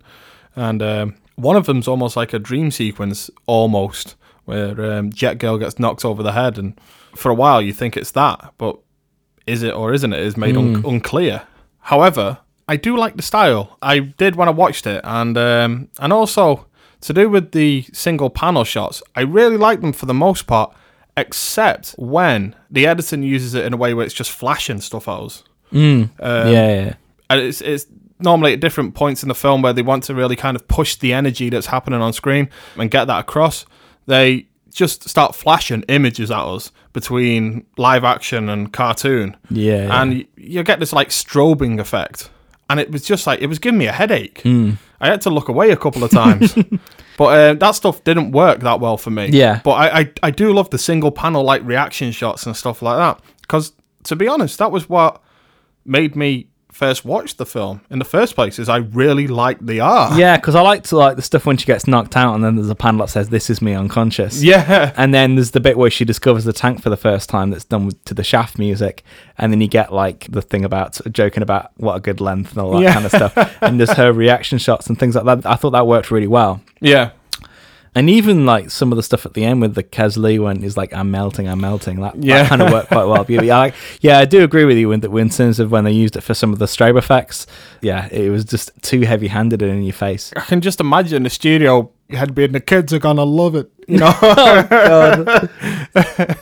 [0.54, 5.58] And um, one of them's almost like a dream sequence, almost, where um, Jet Girl
[5.58, 6.58] gets knocked over the head.
[6.58, 6.78] And
[7.14, 8.78] for a while, you think it's that, but
[9.46, 11.42] is it or isn't it is made un- unclear.
[11.80, 12.38] However,
[12.68, 13.78] I do like the style.
[13.80, 16.66] I did when I watched it, and um, and also
[17.02, 20.74] to do with the single panel shots, I really like them for the most part,
[21.16, 25.18] except when the editing uses it in a way where it's just flashing stuff at
[25.20, 25.44] us.
[26.50, 26.94] yeah, yeah, yeah.
[27.30, 27.86] And it's it's
[28.18, 30.96] normally at different points in the film where they want to really kind of push
[30.96, 33.66] the energy that's happening on screen and get that across.
[34.06, 39.36] They just start flashing images at us between live action and cartoon.
[39.50, 40.02] Yeah, yeah.
[40.02, 42.30] And you get this like strobing effect.
[42.68, 44.42] And it was just like it was giving me a headache.
[45.00, 46.54] I had to look away a couple of times.
[47.18, 49.28] but uh, that stuff didn't work that well for me.
[49.28, 49.60] Yeah.
[49.62, 52.96] But I, I, I do love the single panel like reaction shots and stuff like
[52.96, 53.20] that.
[53.42, 53.72] Because
[54.04, 55.22] to be honest, that was what
[55.84, 58.58] made me first watched the film in the first place.
[58.58, 60.16] Is I really liked the art.
[60.18, 62.56] Yeah, because I like to like the stuff when she gets knocked out, and then
[62.56, 64.92] there's a panel that says, "This is me unconscious." Yeah.
[64.96, 67.50] and then there's the bit where she discovers the tank for the first time.
[67.50, 69.02] That's done with, to the Shaft music,
[69.38, 72.60] and then you get like the thing about joking about what a good length and
[72.60, 72.92] all that Yeah.
[72.92, 73.56] kind of stuff.
[73.62, 75.46] and there's her reaction shots and things like that.
[75.50, 76.60] I thought that worked really well.
[76.80, 77.10] Yeah.
[77.96, 80.76] And even like some of the stuff at the end with the Kesslee when he's
[80.76, 82.42] like, "I'm melting, I'm melting," that, Yeah.
[82.42, 83.24] that kind of worked quite well.
[83.24, 83.72] But yeah, I,
[84.02, 86.20] yeah, I do agree with you in that in terms of when they used it
[86.20, 87.46] for some of the strobe effects.
[87.80, 90.30] Yeah, it was just too heavy-handed and in your face.
[90.36, 93.96] I can just imagine the studio had been the kids are gonna love it, you
[93.98, 94.12] know.
[94.22, 95.48] Oh,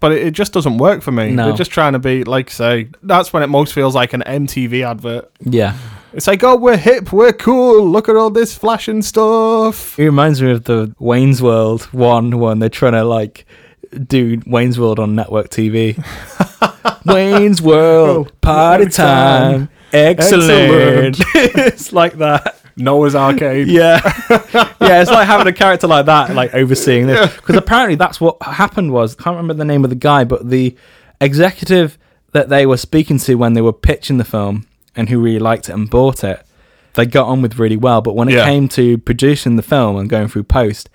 [0.00, 1.30] but it, it just doesn't work for me.
[1.30, 1.46] No.
[1.46, 4.84] They're just trying to be like say that's when it most feels like an MTV
[4.84, 5.30] advert.
[5.40, 5.76] Yeah.
[6.14, 7.88] It's like, oh, we're hip, we're cool.
[7.88, 9.98] Look at all this flashing stuff.
[9.98, 13.46] It reminds me of the Wayne's World one when they're trying to like
[14.06, 15.96] do Wayne's World on network TV.
[17.04, 21.16] Wayne's World oh, party time, excellent.
[21.34, 22.60] it's like that.
[22.76, 23.66] Noah's Arcade.
[23.66, 24.00] Yeah,
[24.80, 25.00] yeah.
[25.00, 28.92] It's like having a character like that, like overseeing this, because apparently that's what happened.
[28.92, 30.76] Was I can't remember the name of the guy, but the
[31.20, 31.98] executive
[32.32, 35.68] that they were speaking to when they were pitching the film and who really liked
[35.68, 36.42] it and bought it,
[36.94, 38.00] they got on with really well.
[38.00, 38.44] But when it Yeah.
[38.44, 40.88] came to producing the film and going through post,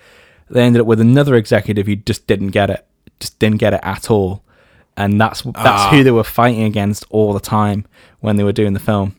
[0.49, 2.85] they ended up with another executive who just didn't get it,
[3.19, 4.41] just didn't get it at all,
[4.97, 5.89] and that's that's Ah.
[5.91, 7.85] who they were fighting against all the time
[8.19, 9.15] when they were doing the film,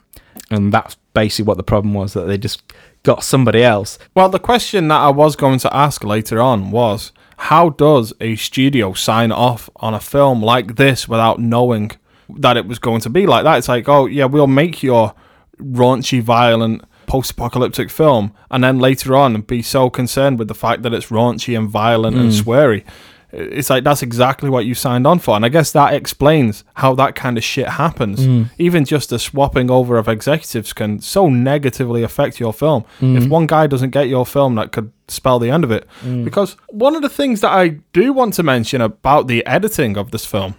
[0.51, 2.63] and that's basically what the problem was that they just
[3.03, 3.99] got somebody else.
[4.15, 8.37] Well, the question that I was going to ask later on was how does a
[8.37, 11.93] studio sign off on a film like this without knowing
[12.39, 13.59] that it was going to be like that?
[13.59, 15.15] It's like, oh, yeah, we'll make your
[15.59, 20.83] raunchy, violent, post apocalyptic film, and then later on be so concerned with the fact
[20.83, 22.41] that it's raunchy and violent and mm.
[22.41, 22.85] sweary.
[23.33, 26.95] It's like that's exactly what you signed on for, and I guess that explains how
[26.97, 28.21] that kind of shit happens.
[28.21, 28.51] Mm.
[28.59, 32.85] Even just the swapping over of executives can so negatively affect your film.
[33.01, 33.17] Mm.
[33.17, 35.89] If one guy doesn't get your film, that could spell the end of it.
[36.25, 40.11] Because one of the things that I do want to mention about the editing of
[40.11, 40.55] this film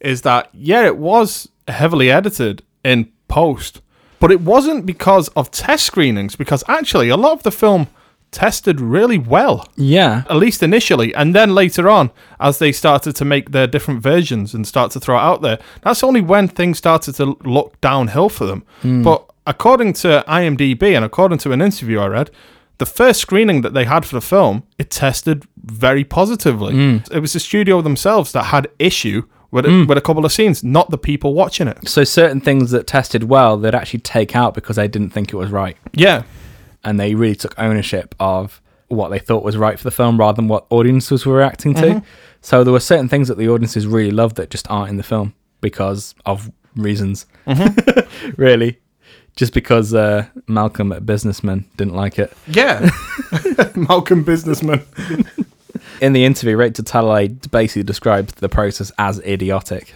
[0.00, 3.82] is that yeah, it was heavily edited in post,
[4.20, 6.36] but it wasn't because of test screenings.
[6.36, 7.88] Because actually, a lot of the film
[8.30, 13.24] tested really well Yeah, at least initially, and then later on, as they started to
[13.24, 16.78] make their different versions and start to throw it out there, that's only when things
[16.78, 18.64] started to look downhill for them.
[18.82, 19.02] Hmm.
[19.02, 22.30] But according to IMDb and according to an interview I read,
[22.78, 26.74] the first screening that they had for the film, it tested very positively.
[26.74, 26.96] Hmm.
[27.12, 30.62] It was the studio themselves that had issue with it, with a couple of scenes,
[30.62, 31.88] not the people watching it.
[31.88, 35.36] so certain things that tested well, they'd actually take out because they didn't think it
[35.36, 35.76] was right.
[35.92, 36.24] Yeah,
[36.84, 40.36] and they really took ownership of what they thought was right for the film rather
[40.36, 41.82] than what audiences were reacting to.
[41.82, 42.06] Mm-hmm.
[42.40, 45.02] So there were certain things that the audiences really loved that just aren't in the
[45.02, 47.26] film because of reasons.
[47.46, 48.32] Mm-hmm.
[48.40, 48.78] really.
[49.36, 52.32] Just because uh, Malcolm Businessman didn't like it.
[52.46, 52.90] yeah.
[53.76, 54.84] Malcolm businessman.
[56.00, 59.94] In the interview, Rachel Talalay basically described the process as idiotic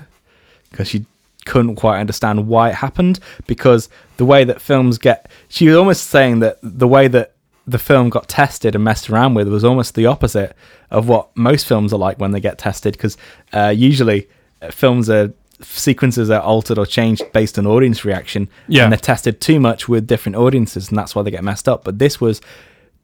[0.70, 1.04] because she
[1.44, 6.06] couldn't quite understand why it happened because the way that films get she was almost
[6.08, 7.32] saying that the way that
[7.66, 10.54] the film got tested and messed around with was almost the opposite
[10.92, 13.16] of what most films are like when they get tested because
[13.52, 14.28] uh, usually
[14.62, 18.84] uh, films are sequences are altered or changed based on audience reaction Yeah.
[18.84, 21.82] and they're tested too much with different audiences and that's why they get messed up
[21.82, 22.40] but this was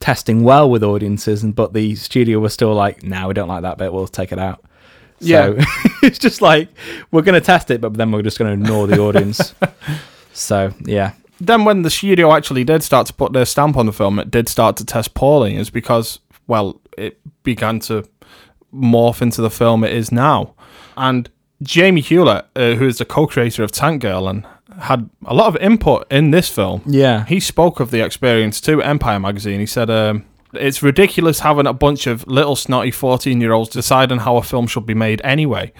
[0.00, 3.62] testing well with audiences and but the studio was still like nah we don't like
[3.62, 4.64] that bit we'll take it out
[5.20, 5.64] so Yeah.
[6.02, 6.68] it's just like
[7.10, 9.54] we're going to test it but then we're just going to ignore the audience
[10.32, 13.92] so yeah then when the studio actually did start to put their stamp on the
[13.92, 16.18] film, it did start to test poorly, is because
[16.48, 18.04] well, it began to
[18.74, 20.54] morph into the film it is now.
[20.96, 21.30] And
[21.62, 24.44] Jamie Hewlett, uh, who is the co-creator of Tank Girl and
[24.80, 27.24] had a lot of input in this film, Yeah.
[27.26, 29.60] he spoke of the experience to Empire magazine.
[29.60, 34.42] He said, um, "It's ridiculous having a bunch of little snotty fourteen-year-olds deciding how a
[34.42, 35.72] film should be made anyway."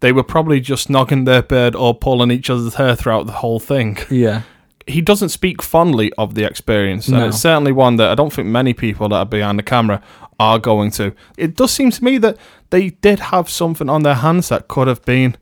[0.00, 3.58] They were probably just nogging their bird or pulling each other's hair throughout the whole
[3.58, 4.42] thing yeah
[4.88, 7.26] he doesn't speak fondly of the experience, and No.
[7.26, 10.00] it's certainly one that I don't think many people that are behind the camera
[10.38, 11.12] are going to.
[11.36, 12.36] It does seem to me that
[12.70, 15.36] they did have something on their hands that could have been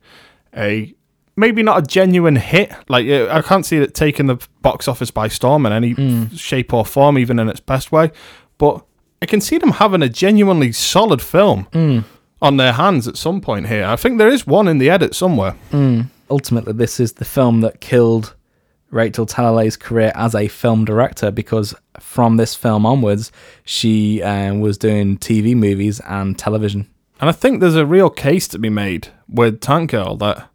[0.57, 0.94] a
[1.37, 2.73] maybe not a genuine hit.
[2.89, 6.27] Like I can't see it taking the box office by storm in any Hmm.
[6.35, 8.11] shape or form, even in its best way.
[8.59, 8.85] But
[9.23, 12.01] I can see them having a genuinely solid film Hmm.
[12.43, 13.85] on their hands at some point here.
[13.87, 15.55] I think there is one in the edit somewhere.
[16.31, 18.35] ultimately this is the film that killed
[18.91, 23.31] Rachel Talalay's career as a film director because from this film onwards,
[23.65, 26.89] she uh, was doing TV movies and television.
[27.21, 30.49] And I think there's a real case to be made with Tank Girl that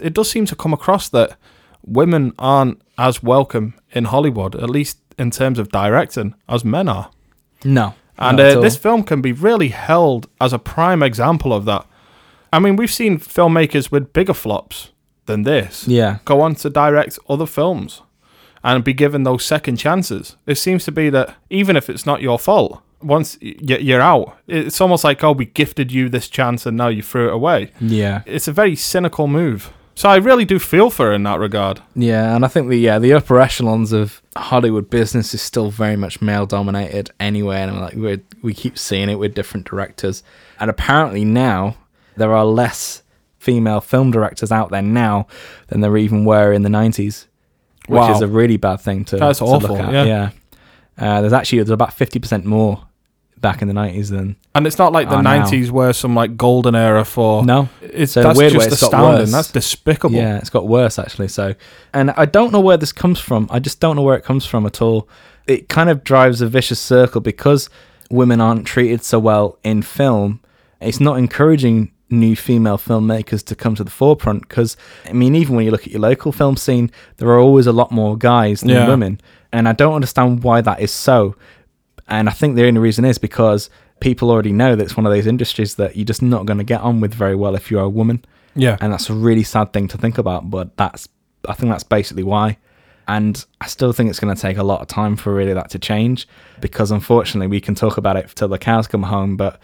[0.00, 1.36] it does seem to come across that
[1.84, 7.10] women aren't as welcome in Hollywood, at least in terms of directing, as men are.
[7.64, 7.94] No.
[8.18, 11.86] And uh, this film can be really held as a prime example of that.
[12.52, 14.90] I mean, we've seen filmmakers with bigger flops
[15.26, 16.18] than this Yeah.
[16.24, 18.02] go on to direct other films
[18.62, 20.36] and be given those second chances.
[20.46, 24.36] It seems to be that even if it's not your fault, once y- you're out,
[24.46, 27.72] it's almost like, oh, we gifted you this chance and now you threw it away.
[27.80, 28.22] Yeah.
[28.26, 29.72] It's a very cynical move.
[29.94, 31.80] So I really do feel for her in that regard.
[31.94, 35.96] Yeah, and I think the yeah the upper echelons of Hollywood business is still very
[35.96, 40.22] much male dominated anyway, and like we we keep seeing it with different directors,
[40.58, 41.76] and apparently now
[42.16, 43.02] there are less
[43.38, 45.26] female film directors out there now
[45.68, 47.26] than there even were in the nineties,
[47.86, 48.14] which Wow.
[48.14, 49.92] is a really bad thing to, That's to awful, Look at.
[49.92, 50.04] yeah.
[50.04, 50.30] yeah.
[50.98, 52.86] Uh, there's actually there's about fifty percent more
[53.42, 56.74] back in the nineties than And it's not like the 90s were some like golden
[56.74, 57.44] era for.
[57.44, 57.68] No.
[57.82, 59.30] It's, So that's weird just it's astounding.
[59.30, 60.14] That's despicable.
[60.16, 61.28] Yeah, it's got worse actually.
[61.28, 61.54] So,
[61.92, 63.48] and I don't know where this comes from.
[63.50, 65.06] I just don't know where it comes from at all.
[65.46, 67.68] It kind of drives a vicious circle because
[68.10, 70.40] women aren't treated so well in film.
[70.80, 74.76] It's not encouraging new female filmmakers to come to the forefront because
[75.08, 77.72] I mean, even when you look at your local film scene, there are always a
[77.72, 78.86] lot more guys than Yeah.
[78.88, 79.20] women,
[79.52, 81.34] and I don't understand why that is so.
[82.08, 85.12] And I think the only reason is because people already know that it's one of
[85.12, 87.82] those industries that you're just not going to get on with very well if you're
[87.82, 88.24] a woman
[88.54, 88.76] Yeah.
[88.80, 91.08] and that's a really sad thing to think about but that's
[91.48, 92.58] i think that's basically why
[93.06, 95.70] and i still think it's going to take a lot of time for really that
[95.70, 96.26] to change
[96.60, 99.60] because unfortunately we can talk about it till the cows come home but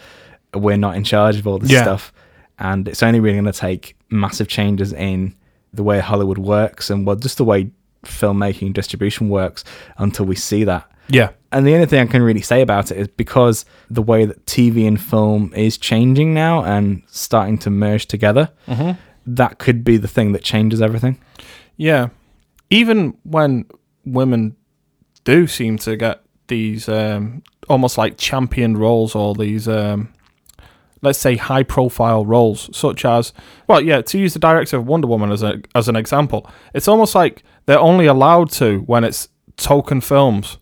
[0.55, 1.82] we're not in charge of all this Yeah.
[1.82, 2.12] stuff
[2.61, 5.34] and it's only really going to take massive changes in
[5.72, 7.70] the way hollywood works and well just the way
[8.05, 9.64] filmmaking and distribution works
[9.97, 11.30] until we see that yeah.
[11.53, 14.44] And the only thing I can really say about it is because the way that
[14.46, 18.51] TV and film is changing now and starting to merge together,
[19.26, 21.18] that could be the thing that changes everything.
[21.76, 22.09] Yeah.
[22.70, 23.64] Even when
[24.05, 24.57] women
[25.24, 30.12] do seem to get these um, almost like champion roles or these, um,
[31.03, 33.32] let's say, high profile roles, such as,
[33.68, 36.88] well, yeah, to use the director of Wonder Woman as, a, as an example, it's
[36.88, 40.59] almost like they're only allowed to when it's token films.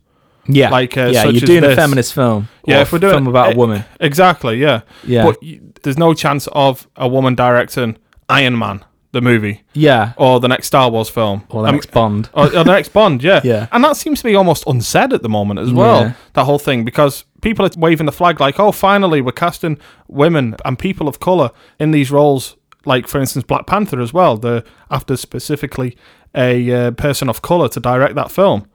[0.49, 2.49] Yeah, Like, uh, yeah, you're doing a feminist film.
[2.67, 5.25] Yeah, if we're doing a film about eh, a woman, exactly, yeah, Yeah.
[5.25, 7.97] But y- there's no chance of a woman directing
[8.29, 12.29] Iron Man, the movie, yeah, or the next Star Wars film, or the next Bond.
[12.35, 13.41] or, or the next Bond, yeah.
[13.45, 13.67] Yeah.
[13.73, 16.13] And that seems to be almost unsaid at the moment as well, Yeah.
[16.35, 19.79] that whole thing, because people are waving the flag like, oh, finally, we're casting
[20.09, 24.37] women and people of colour in these roles, like, for instance, Black Panther as well,
[24.37, 25.97] the after specifically
[26.35, 28.67] a uh, person of colour to direct that film.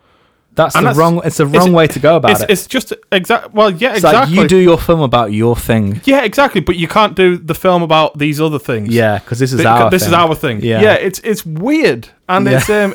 [0.54, 1.22] That's And the that's- wrong.
[1.24, 2.50] It's the it's- wrong way to go about it's, it.
[2.50, 3.54] It's just exact.
[3.54, 4.36] Well, yeah, It's exactly.
[4.36, 6.02] like you do your film about your thing.
[6.04, 6.60] Yeah, exactly.
[6.62, 8.90] But you can't do the film about these other things.
[8.94, 9.90] Yeah, because this is our.
[9.90, 10.18] this is thing.
[10.18, 10.60] our thing.
[10.62, 10.82] Yeah.
[10.82, 12.58] Yeah, it's it's weird, and Yeah.
[12.58, 12.94] it's um,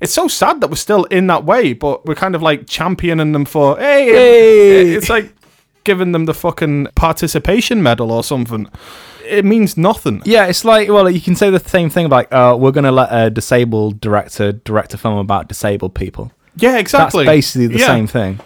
[0.00, 3.32] it's so sad that we're still in that way, but we're kind of like championing
[3.32, 4.94] them for hey, Hey!
[4.94, 5.32] it's like
[5.84, 8.68] giving them the fucking participation medal or something.
[9.24, 10.22] It means nothing.
[10.24, 13.08] Yeah, it's like well, you can say the same thing about uh, we're gonna let
[13.12, 16.32] a disabled director direct a film about disabled people.
[16.56, 17.24] Yeah, exactly.
[17.24, 18.40] That's basically the Yeah, same thing.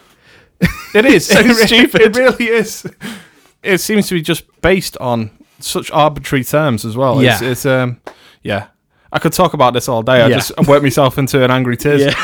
[0.95, 1.27] It is.
[1.27, 2.01] So it, stupid.
[2.03, 2.87] It really is.
[3.63, 7.23] It seems to be just based on such arbitrary terms as well.
[7.23, 7.39] Yeah.
[7.43, 8.01] it's um,
[8.43, 8.69] yeah.
[9.13, 10.23] I could talk about this all day.
[10.23, 10.37] I Yeah.
[10.37, 12.15] just worked myself into an angry tears.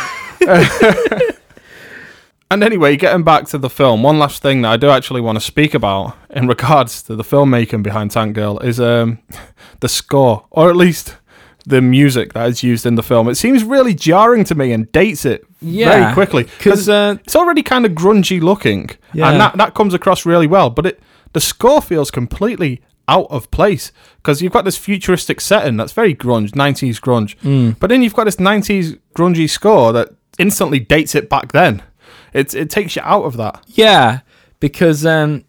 [2.49, 5.34] And anyway, getting back to the film, one last thing that I do actually want
[5.37, 9.18] to speak about in regards to the filmmaking behind Tank Girl is um,
[9.80, 11.16] the score, or at least
[11.66, 13.28] the music that is used in the film.
[13.28, 17.34] It seems really jarring to me and dates it Yeah, very quickly because uh, it's
[17.34, 19.30] already kind of grungy looking, Yeah.
[19.30, 20.70] and that that comes across really well.
[20.70, 21.00] But it
[21.32, 26.14] the score feels completely out of place because you've got this futuristic setting that's very
[26.14, 27.76] grunge, 90s grunge, Mm.
[27.78, 30.08] but then you've got this 90s grungy score that
[30.38, 31.82] instantly dates it back then.
[32.32, 33.62] It it takes you out of that.
[33.66, 34.20] Yeah,
[34.60, 35.44] because um,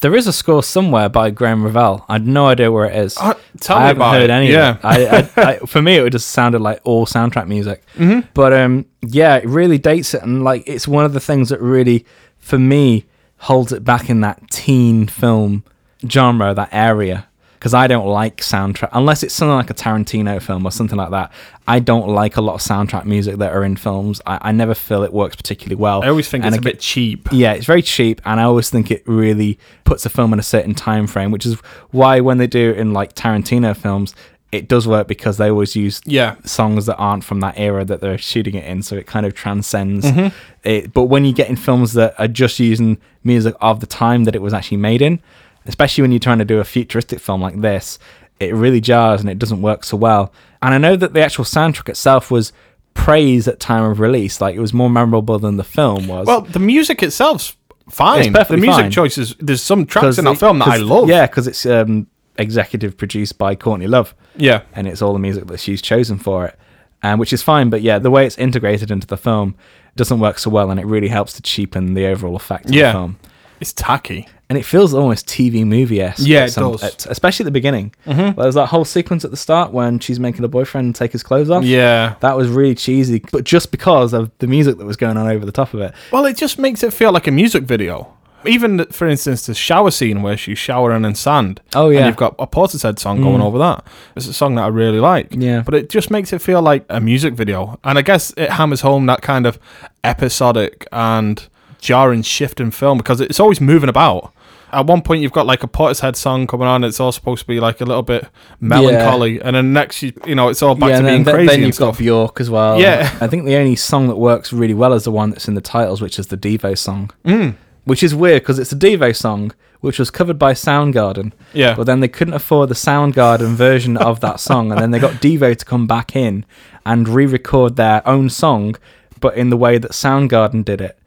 [0.00, 2.04] there is a score somewhere by Graeme Revell.
[2.08, 3.16] I had no idea where it is.
[3.16, 4.30] Uh, tell I me haven't about heard it.
[4.30, 4.50] any.
[4.52, 4.70] Yeah.
[4.70, 5.38] of it.
[5.38, 7.84] I, I, I, for me, it just sounded like all soundtrack music.
[7.94, 8.28] Mm-hmm.
[8.34, 11.60] But um, yeah, it really dates it, and like it's one of the things that
[11.60, 12.04] really,
[12.38, 13.04] for me,
[13.38, 15.64] holds it back in that teen film
[16.08, 17.26] genre, that area.
[17.58, 21.10] Because I don't like soundtrack unless it's something like a Tarantino film or something like
[21.10, 21.32] that.
[21.66, 24.20] I don't like a lot of soundtrack music that are in films.
[24.26, 26.02] I, I never feel it works particularly well.
[26.04, 27.28] I always think And it's a bit cheap.
[27.32, 30.42] yeah, it's very cheap, and I always think it really puts a film in a
[30.44, 31.54] certain time frame, which is
[31.90, 34.14] why when they do it in like Tarantino films,
[34.52, 36.36] it does work because they always use Yeah.
[36.44, 39.34] songs that aren't from that era that they're shooting it in, so it kind of
[39.34, 40.32] transcends Mhm.
[40.62, 40.92] it.
[40.92, 44.36] But when you get in films that are just using music of the time that
[44.36, 45.18] it was actually made in,
[45.66, 47.98] especially when you're trying to do a futuristic film like this,
[48.40, 50.32] it really jars and it doesn't work so well.
[50.62, 52.52] And I know that the actual soundtrack itself was
[52.94, 56.26] praised at time of release, like it was more memorable than the film was.
[56.26, 57.56] Well, the music itself's
[57.90, 58.34] fine.
[58.34, 58.90] It's the music fine.
[58.90, 59.34] choices.
[59.38, 61.08] There's some tracks in that it- film that I love.
[61.08, 62.06] Yeah, because it's um,
[62.38, 64.14] executive produced by Courtney Love.
[64.36, 64.62] Yeah.
[64.74, 66.58] and it's all the music that she's chosen for it,
[67.02, 67.70] um, which is fine.
[67.70, 69.54] But yeah, the way it's integrated into the film
[69.94, 72.88] doesn't work so well, and it really helps to cheapen the overall effect of Yeah.
[72.88, 73.18] the film.
[73.60, 74.28] It's tacky.
[74.48, 76.24] And it feels almost TV movie esque.
[76.26, 77.06] Yeah, it does.
[77.06, 77.92] especially at the beginning.
[78.06, 78.36] Mhm.
[78.36, 81.50] There's that whole sequence at the start when she's making her boyfriend take his clothes
[81.50, 81.64] off.
[81.64, 82.14] Yeah.
[82.20, 85.44] That was really cheesy, but just because of the music that was going on over
[85.44, 85.92] the top of it.
[86.12, 88.08] Well, it just makes it feel like a music video.
[88.44, 91.60] Even, for instance, the shower scene where she's showering in sand.
[91.74, 91.98] Oh, yeah.
[92.00, 93.44] And you've got a Portishead song going Mm.
[93.46, 93.82] over that.
[94.14, 95.34] It's a song that I really like.
[95.36, 95.62] Yeah.
[95.64, 97.80] But it just makes it feel like a music video.
[97.82, 99.58] And I guess it hammers home that kind of
[100.04, 101.48] episodic and
[101.78, 104.32] jarring shift in film because it's always moving about.
[104.72, 106.82] At one point, you've got like a Portishead song coming on.
[106.82, 108.28] It's all supposed to be like a little bit
[108.60, 111.46] melancholy, and then next, you, you know, it's all back yeah, to being then, crazy
[111.46, 112.80] then you've got Bjork as well.
[112.80, 113.16] Yeah.
[113.20, 115.60] I think the only song that works really well is the one that's in the
[115.60, 117.10] titles, which is the Devo song.
[117.24, 117.54] Mm.
[117.84, 121.32] Which is weird because it's a Devo song, which was covered by Soundgarden.
[121.52, 121.76] Yeah.
[121.76, 125.22] But then they couldn't afford the Soundgarden version of that song, and then they got
[125.22, 126.44] Devo to come back in
[126.84, 128.74] and re-record their own song,
[129.20, 130.98] but in the way that Soundgarden did it.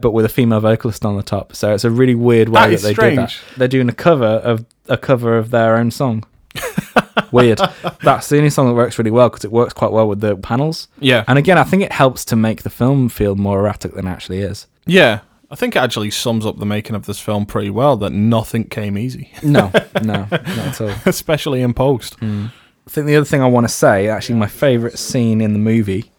[0.00, 2.82] But with a female vocalist on the top, so it's a really weird way That
[2.82, 3.30] that, they did that.
[3.30, 3.56] strange.
[3.56, 6.24] They're doing a cover of a cover of their own song.
[7.32, 7.60] Weird.
[8.02, 10.36] That's the only song that works really well because it works quite well with the
[10.36, 10.88] panels.
[11.00, 11.24] Yeah.
[11.26, 14.10] And again, I think it helps to make the film feel more erratic than it
[14.10, 14.66] actually is.
[14.86, 15.20] Yeah,
[15.50, 17.96] I think it actually sums up the making of this film pretty well.
[17.96, 19.32] That nothing came easy.
[19.42, 19.70] No,
[20.02, 20.92] no, not at all.
[21.06, 22.14] especially in post.
[22.16, 22.46] Hmm.
[22.86, 25.58] I think the other thing I want to say, actually, my favourite scene in the
[25.58, 26.12] movie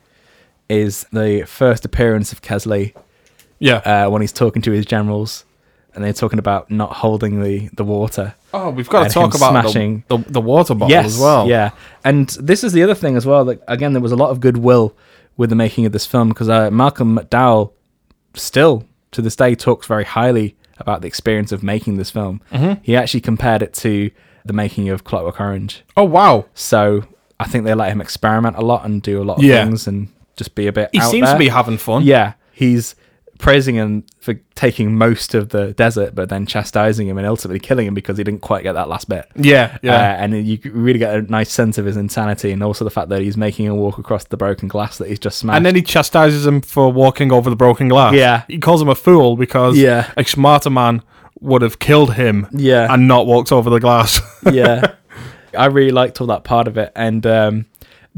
[0.68, 2.94] is the first appearance of Kesslee.
[3.60, 3.78] Yeah.
[3.78, 5.46] Uh, when he's talking to his generals
[5.94, 8.36] and they're talking about not holding the, the water.
[8.54, 10.04] Oh, we've got to talk about smashing.
[10.08, 11.48] the, the, the water bottle yes, as well.
[11.48, 11.72] Yeah.
[12.04, 13.46] And this is the other thing as well.
[13.46, 14.96] That again, there was a lot of goodwill
[15.38, 17.72] with the making of this film because uh, Malcolm McDowell
[18.36, 22.42] still to this day talks very highly about the experience of making this film.
[22.52, 22.80] Mhm.
[22.84, 24.12] He actually compared it to
[24.46, 25.84] the making of Clockwork Orange.
[25.98, 26.46] Oh wow!
[26.54, 27.04] So
[27.40, 29.64] I think they let him experiment a lot and do a lot of Yeah.
[29.66, 30.90] things and just be a bit.
[30.94, 32.04] He seems to be having fun.
[32.04, 32.96] Yeah, he's
[33.38, 37.88] praising him for taking most of the desert, but then chastising him and ultimately killing
[37.88, 39.26] him because he didn't quite get that last bit.
[39.36, 39.94] Yeah, yeah.
[39.96, 43.10] Uh, and you really get a nice sense of his insanity, and also the fact
[43.10, 45.58] that he's making a walk across the broken glass that he's just smashed.
[45.58, 48.14] And then he chastises him for walking over the broken glass.
[48.14, 48.44] Yeah.
[48.48, 50.12] He calls him a fool because Yeah.
[50.18, 51.02] a smarter man
[51.40, 52.92] would have killed him Yeah.
[52.92, 54.20] and not walked over the glass.
[54.52, 54.94] yeah,
[55.58, 57.66] I really liked all that part of it, and um,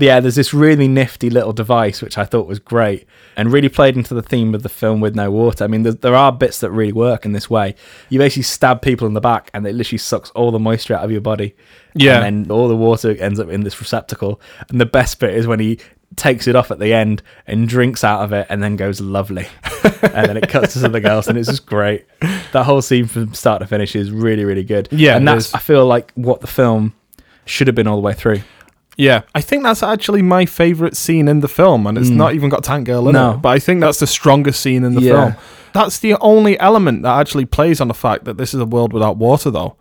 [0.01, 3.97] yeah, there's this really nifty little device which I thought was great and really played
[3.97, 5.63] into the theme of the film with no water.
[5.63, 7.75] I mean, there, there are bits that really work in this way.
[8.09, 11.03] You basically stab people in the back, and it literally sucks all the moisture out
[11.03, 11.55] of your body.
[11.95, 12.23] Yeah.
[12.23, 14.39] and then all the water ends up in this receptacle.
[14.69, 15.79] And the best bit is when he
[16.15, 19.47] takes it off at the end and drinks out of it, and then goes lovely,
[20.01, 22.05] and then it cuts to something else, and it's just great.
[22.51, 24.87] That whole scene from start to finish is really, really good.
[24.91, 25.53] Yeah, and that's.
[25.53, 26.93] I feel like what the film
[27.45, 28.41] should have been all the way through.
[28.99, 32.15] Yeah, I think that's actually my favorite scene in the film, and it's Mm.
[32.17, 33.31] not even got Tank Girl in No.
[33.31, 33.41] it.
[33.41, 35.11] But I think that's the strongest scene in the Yeah.
[35.13, 35.35] film.
[35.73, 38.91] That's the only element that actually plays on the fact that this is a world
[38.91, 39.75] without water, though,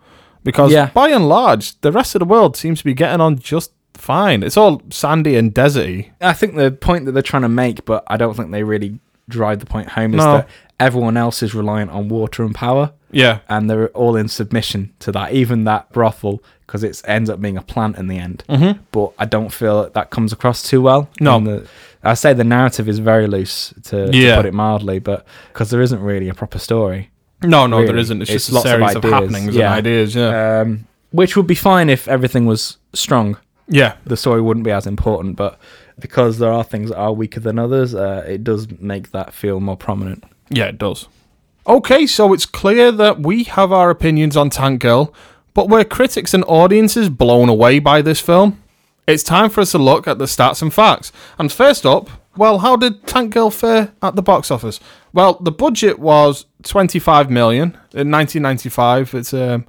[0.45, 0.89] because Yeah.
[0.93, 4.41] by and large, the rest of the world seems to be getting on just fine.
[4.41, 6.05] It's all sandy and deserty.
[6.21, 8.99] I think the point that they're trying to make, but I don't think they really
[9.27, 10.31] drive the point home, is No.
[10.37, 10.47] that
[10.79, 12.91] everyone else is reliant on water and power.
[13.11, 13.39] Yeah.
[13.49, 17.57] And they're all in submission to that, even that brothel, because it ends up being
[17.57, 18.43] a plant in the end.
[18.47, 18.79] Mhm.
[18.91, 21.09] But I don't feel that, that comes across too well.
[21.19, 21.39] No.
[21.39, 21.67] The,
[22.03, 24.35] I say the narrative is very loose, to, Yeah.
[24.35, 27.09] to put it mildly, but because there isn't really a proper story.
[27.41, 28.01] No, no, there really.
[28.01, 28.21] isn't.
[28.21, 30.13] It's, just a series of, happenings and ideas.
[30.15, 30.59] Yeah.
[30.61, 33.37] Um, which would be fine if everything was strong.
[33.67, 33.93] Yeah.
[34.05, 35.57] The story wouldn't be as important, but
[35.99, 39.59] because there are things that are weaker than others, uh, it does make that feel
[39.59, 40.23] more prominent.
[40.49, 41.07] Yeah, it does.
[41.67, 45.13] Okay, so it's clear that we have our opinions on Tank Girl,
[45.53, 48.61] but were critics and audiences blown away by this film?
[49.05, 51.11] It's time for us to look at the stats and facts.
[51.37, 54.79] And first up, well, how did Tank Girl fare at the box office?
[55.13, 59.13] Well, the budget was 25 million in 1995.
[59.15, 59.65] It's a,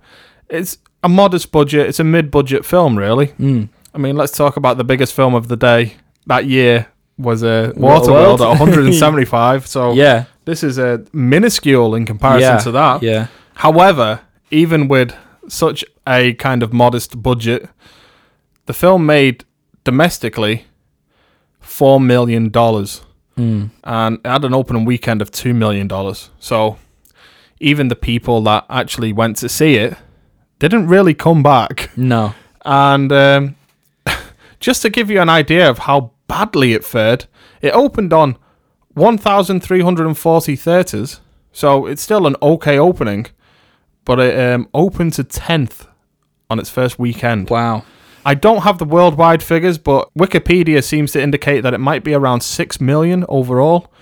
[0.49, 1.87] it's a modest budget.
[1.89, 3.29] It's a mid-budget film, really.
[3.29, 3.71] Mm.
[3.95, 5.95] I mean, let's talk about the biggest film of the day
[6.27, 6.87] that year
[7.23, 8.55] was a Waterworld Waterworld.
[8.55, 9.67] at 175.
[9.75, 10.25] So Yeah.
[10.45, 13.03] this is a minuscule in comparison Yeah, to that.
[13.03, 13.27] yeah.
[13.55, 15.13] However, even with
[15.49, 17.69] such a kind of modest budget,
[18.67, 19.45] the film made
[19.85, 20.65] domestically
[21.61, 23.03] four million dollars,
[23.37, 23.71] and
[24.23, 26.31] it had an opening weekend of two million dollars.
[26.41, 26.77] So
[27.59, 29.97] even the people that actually went to see it
[30.59, 31.91] didn't really come back.
[31.97, 32.35] No.
[32.67, 33.57] And um,
[34.61, 37.27] just to give you an idea of how badly it fared,
[37.61, 38.37] it opened on
[38.95, 41.21] 1,340 theatres,
[41.51, 43.27] so it's still an okay opening,
[44.05, 45.89] but it um, opened to 10th
[46.49, 47.51] on its first weekend.
[47.51, 47.85] Wow.
[48.25, 52.15] I don't have the worldwide figures, but Wikipedia seems to indicate that it might be
[52.15, 53.93] around 6 million overall.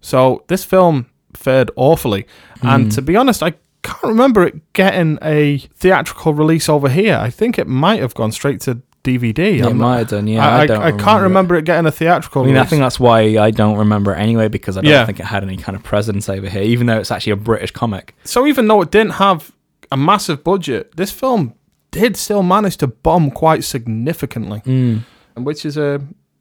[0.00, 2.26] So this film fared awfully.
[2.62, 7.16] And to be honest, I can't remember it getting a theatrical release over here.
[7.16, 9.58] I think it might have gone straight to DVD.
[9.58, 10.44] It I'm- might have done, yeah.
[10.46, 12.80] I, I, I, don't I can't remember it getting a theatrical I mean, I think
[12.80, 15.06] that's why I don't remember it anyway because I don't Yeah.
[15.06, 17.70] think it had any kind of presence over here, even though it's actually a British
[17.70, 18.14] comic.
[18.24, 19.52] so even though it didn't have
[19.92, 21.54] a massive budget, this film
[21.92, 25.04] did still manage to bomb quite significantly, and
[25.46, 26.00] which is a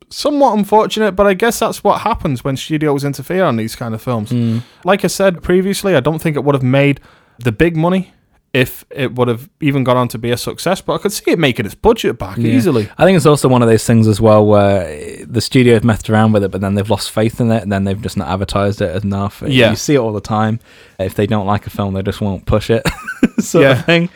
[0.09, 1.11] somewhat unfortunate.
[1.13, 4.31] But I guess that's what happens when studios interfere on these kind of films.
[4.31, 4.59] Hmm.
[4.83, 6.99] Like I said previously, I don't think it would have made
[7.39, 8.11] the big money
[8.55, 10.79] if it would have even gone on to be a success.
[10.79, 12.51] But I could see it making its budget back Yeah.
[12.53, 12.89] easily.
[12.97, 16.09] I think it's also one of those things as well where the studio have messed
[16.09, 18.29] around with it, but then they've lost faith in it, and then they've just not
[18.29, 19.43] advertised it enough.
[19.45, 19.71] Yeah.
[19.71, 20.61] you see it all the time.
[20.97, 22.83] If they don't like a film, they just won't push it,
[23.39, 23.71] sort Yeah.
[23.79, 24.09] of thing.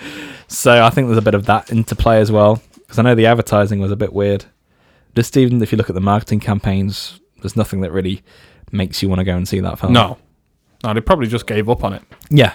[0.48, 3.26] So I think there's a bit of that interplay as well, because I know the
[3.26, 4.46] advertising was a bit weird.
[5.16, 8.22] Just even if you look at the marketing campaigns, there's nothing that really
[8.72, 9.92] makes you want to go and see that film.
[9.92, 10.18] No,
[10.84, 12.04] no, they probably just gave up on it.
[12.30, 12.54] Yeah.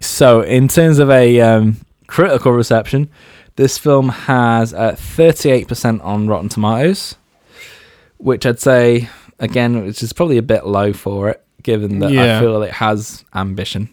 [0.00, 1.76] So, in terms of a um,
[2.06, 3.08] critical reception,
[3.56, 7.16] this film has uh, 38% on Rotten Tomatoes,
[8.18, 12.36] which I'd say, again, which is probably a bit low for it, given that Yeah.
[12.38, 13.88] I feel it has ambition.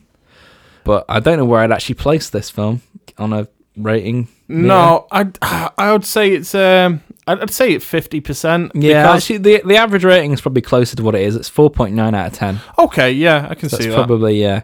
[0.84, 2.82] But I don't know where I'd actually place this film
[3.18, 4.28] on a rating.
[4.48, 5.28] No, I
[5.80, 8.72] I would say it's um I'd say it's fifty percent.
[8.76, 11.36] Yeah, actually, the, the average rating is probably closer to what it is.
[11.36, 12.60] It's 4.9 out of 10.
[12.78, 14.06] okay, yeah, I can So see that's that.
[14.06, 14.62] probably, yeah,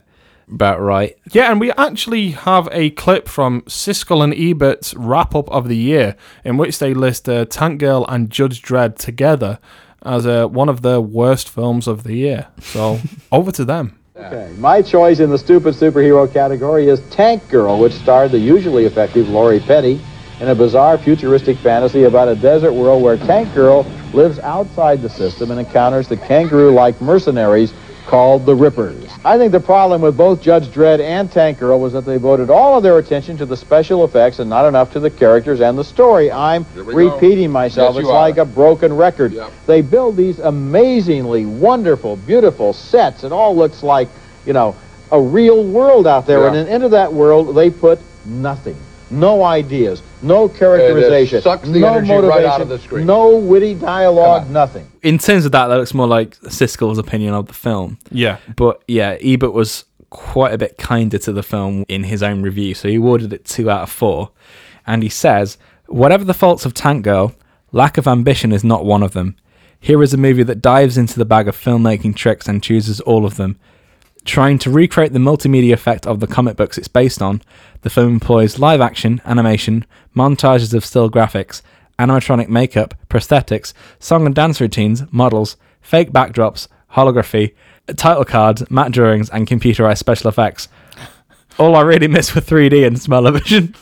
[0.52, 1.18] about right.
[1.32, 5.78] Yeah, and we actually have a clip from Siskel and Ebert's wrap up of the
[5.78, 9.60] year, in which they list uh, Tank Girl and Judge Dredd together
[10.04, 12.48] as uh, one of the worst films of the year.
[12.60, 13.00] So
[13.32, 13.98] over to them.
[14.16, 18.86] Okay, my choice in the stupid superhero category is Tank Girl, which starred the usually
[18.86, 20.00] effective Lori Petty
[20.42, 23.84] in a bizarre futuristic fantasy about a desert world where Tank Girl
[24.14, 27.74] lives outside the system and encounters the kangaroo-like mercenaries
[28.12, 29.10] called the Rippers.
[29.24, 32.50] I think the problem with both Judge Dredd and Tank Girl was that they devoted
[32.50, 35.78] all of their attention to the special effects and not enough to the characters and
[35.78, 36.30] the story.
[36.30, 37.96] I'm repeating myself.
[37.96, 39.32] Yes, it's like a broken record.
[39.32, 39.54] Yep.
[39.66, 43.24] They build these amazingly wonderful, beautiful sets.
[43.24, 44.10] It all looks like,
[44.46, 44.76] you know,
[45.10, 46.42] a real world out there.
[46.42, 46.48] Yeah.
[46.48, 48.76] And then into that world, they put nothing.
[49.12, 53.06] No ideas, no characterization, sucks the no energy motivation, right out of the screen.
[53.06, 54.90] no witty dialogue, nothing.
[55.04, 58.00] In terms of that, that looks more like Siskel's opinion of the film.
[58.10, 58.38] Yeah.
[58.56, 62.74] But yeah, Ebert was quite a bit kinder to the film in his own review.
[62.74, 64.32] So he awarded it two out of four.
[64.86, 65.58] And he says,
[65.88, 67.34] Whatever the faults of Tank Girl,
[67.72, 69.36] lack of ambition is not one of them.
[69.80, 73.26] Here is a movie that dives into the bag of filmmaking tricks and chooses all
[73.26, 73.58] of them.
[74.24, 77.42] Trying to recreate the multimedia effect of the comic books it's based on,
[77.82, 81.62] the film employs live action, animation, montages of still graphics,
[81.98, 87.56] animatronic makeup, prosthetics, song and dance routines, models, fake backdrops, holography,
[87.96, 90.68] title cards, matte drawings, and computerized special effects.
[91.58, 93.76] All I really miss were 3D and smell-o-vision.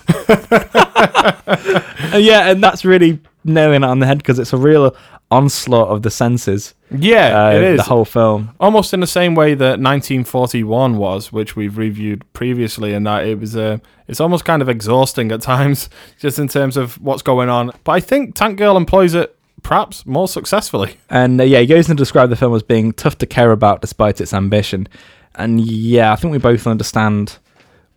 [2.11, 4.95] And yeah, and that's really nailing it on the head because it's a real
[5.31, 6.73] onslaught of the senses.
[6.91, 7.77] Yeah, uh, it is.
[7.77, 8.55] The whole film.
[8.59, 13.39] Almost in the same way that 1941 was, which we've reviewed previously, and that it
[13.39, 15.89] was uh, it's almost kind of exhausting at times,
[16.19, 17.71] just in terms of what's going on.
[17.83, 20.97] But I think Tank Girl employs it perhaps more successfully.
[21.09, 23.51] And uh, yeah, he goes on to describe the film as being tough to care
[23.51, 24.87] about despite its ambition.
[25.35, 27.37] And yeah, I think we both understand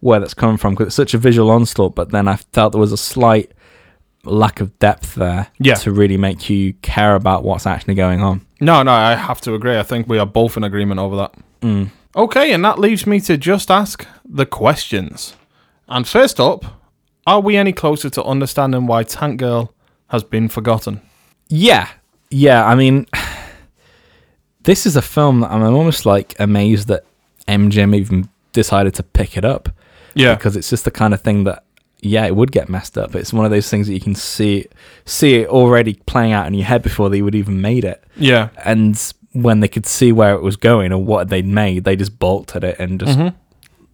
[0.00, 1.94] where that's coming from because it's such a visual onslaught.
[1.94, 3.52] But then I felt there was a slight
[4.24, 5.74] lack of depth there Yeah.
[5.74, 8.42] to really make you care about what's actually going on.
[8.60, 9.78] No, no, I have to agree.
[9.78, 11.34] I think we are both in agreement over that.
[11.60, 11.90] Mm.
[12.14, 15.34] Okay, and that leaves me to just ask the questions.
[15.88, 16.64] And first up,
[17.26, 19.74] are we any closer to understanding why Tank Girl
[20.08, 21.00] has been forgotten?
[21.48, 21.88] Yeah,
[22.30, 22.64] yeah.
[22.66, 23.06] I mean,
[24.62, 27.04] this is a film that I'm almost like amazed that
[27.48, 29.68] MGM even decided to pick it up.
[30.14, 30.34] Yeah.
[30.34, 31.64] because it's just the kind of thing that
[32.02, 33.14] yeah, it would get messed up.
[33.14, 34.66] It's one of those things that you can see
[35.04, 38.02] see it already playing out in your head before they would even made it.
[38.16, 38.48] Yeah.
[38.64, 39.00] And
[39.32, 42.54] when they could see where it was going or what they'd made, they just balked
[42.54, 43.34] at it and just Mhm.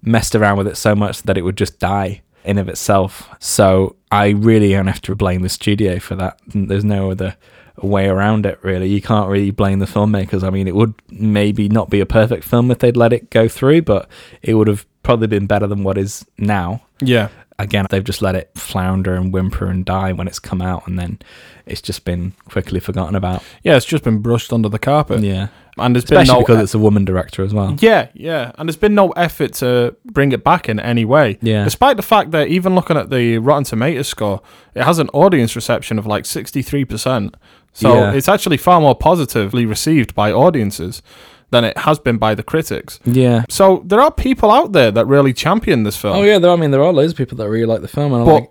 [0.03, 2.23] messed around with it so much that it would just die.
[2.45, 3.29] in of itself.
[3.41, 6.39] So I really don't have to blame the studio for that.
[6.55, 7.35] There's no other
[7.83, 8.89] way around it really.
[8.89, 10.43] You can't really blame the filmmakers.
[10.43, 13.49] I mean, it would maybe not be a perfect film if they'd let it go
[13.49, 14.09] through, but
[14.41, 16.81] it would have probably been better than what is now.
[17.01, 17.29] Yeah.
[17.61, 20.97] Again, they've just let it flounder and whimper and die when it's come out, and
[20.97, 21.19] then
[21.67, 23.43] it's just been quickly forgotten about.
[23.65, 25.23] Yeah, it's just been brushed under the carpet.
[25.25, 27.77] Yeah, and there's especially been no because it's a woman director as well.
[27.81, 31.37] Yeah, yeah, and there's been no effort to bring it back in any way.
[31.43, 34.41] Yeah, despite the fact that even looking at the Rotten Tomatoes score,
[34.77, 37.35] it has an audience reception of like sixty three percent.
[37.73, 38.13] So Yeah.
[38.13, 41.03] it's actually far more positively received by audiences
[41.51, 43.01] than it has been by the critics.
[43.05, 43.45] Yeah.
[43.49, 46.17] So there are people out there that really champion this film.
[46.19, 46.51] Oh yeah, there.
[46.51, 48.51] I mean, there are loads of people that really like the film, and But like.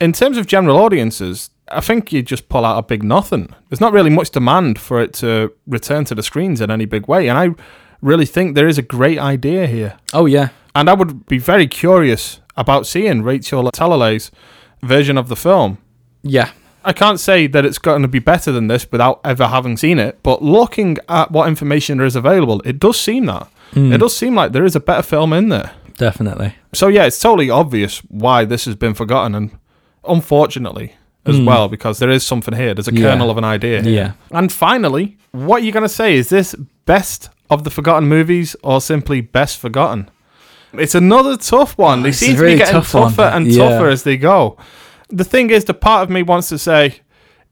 [0.00, 3.48] in terms of general audiences, I think you just pull out a big nothing.
[3.68, 7.08] There's not really much demand for it to return to the screens in any big
[7.08, 7.50] way, and I
[8.00, 9.96] really think there is a great idea here.
[10.12, 14.30] Oh yeah, and I would be very curious about seeing Rachel Talalay's
[14.82, 15.78] version of the film.
[16.22, 16.50] Yeah.
[16.86, 19.98] I can't say that it's going to be better than this without ever having seen
[19.98, 23.48] it, but looking at what information there is available, it does seem that.
[23.74, 23.92] Mm.
[23.92, 25.72] It does seem like there is a better film in there.
[25.98, 26.54] Definitely.
[26.72, 29.50] So yeah, it's totally obvious why this has been forgotten, and
[30.06, 30.94] unfortunately
[31.24, 31.46] as Mm.
[31.46, 32.72] well, because there is something here.
[32.72, 33.02] There's a Yeah.
[33.10, 33.82] kernel of an idea.
[33.82, 33.92] here.
[33.92, 34.10] Yeah.
[34.30, 36.14] And finally, what are you going to say?
[36.14, 36.54] Is this
[36.84, 40.08] best of the forgotten movies or simply best forgotten?
[40.72, 42.02] It's another tough one.
[42.02, 43.10] They it's seem to be getting tough one.
[43.10, 43.70] tougher and Yeah.
[43.70, 44.56] tougher as they go.
[45.08, 47.00] The thing is, the part of me wants to say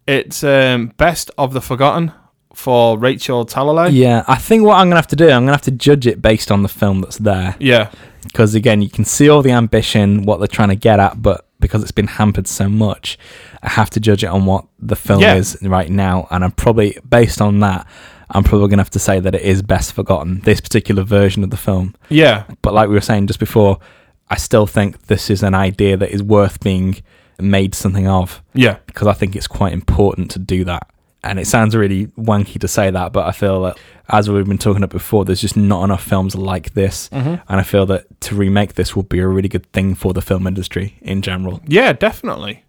[0.06, 2.12] it's um, best of the forgotten
[2.55, 3.90] for Rachel Talalay.
[3.93, 6.20] Yeah, I think what I'm gonna have to do, I'm gonna have to judge it
[6.22, 7.56] based on the film that's there.
[7.59, 7.90] Yeah.
[8.22, 11.47] Because again, you can see all the ambition, what they're trying to get at, but
[11.60, 13.18] because it's been hampered so much,
[13.62, 15.35] I have to judge it on what the film Yeah.
[15.35, 17.86] is right now, and I'm probably based on that.
[18.31, 20.40] I'm probably gonna have to say that it is best forgotten.
[20.40, 21.94] This particular version of the film.
[22.09, 22.44] Yeah.
[22.62, 23.78] But like we were saying just before,
[24.28, 26.97] I still think this is an idea that is worth being
[27.39, 28.43] made something of.
[28.55, 28.77] Yeah.
[28.86, 30.89] Because I think it's quite important to do that.
[31.23, 33.78] And it sounds really wanky to say that, but I feel that
[34.11, 37.09] as we've been talking about before, there's just not enough films like this.
[37.11, 37.40] Mhm.
[37.48, 40.20] And I feel that to remake this would be a really good thing for the
[40.20, 41.61] film industry in general.
[41.66, 42.65] Yeah, definitely.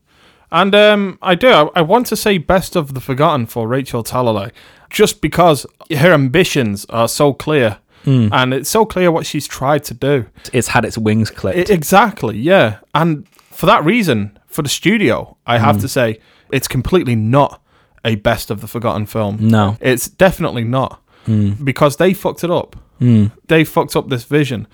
[0.52, 1.50] And um, I do.
[1.50, 4.52] I, I want to say best of the forgotten for Rachel Talalay,
[4.90, 8.30] just because her ambitions are so clear, Mm.
[8.32, 10.28] and it's so clear what she's tried to do.
[10.54, 11.72] It's had its wings clipped.
[11.72, 12.38] I- exactly.
[12.38, 15.82] Yeah, and for that reason, for the studio, I have Mm.
[15.82, 16.20] to say
[16.52, 17.62] it's completely not
[18.04, 19.38] a best of the forgotten film.
[19.40, 19.78] No.
[19.82, 21.64] it's definitely not Mm.
[21.66, 22.76] because they fucked it up.
[23.02, 23.32] Mm.
[23.48, 24.68] They fucked up this vision.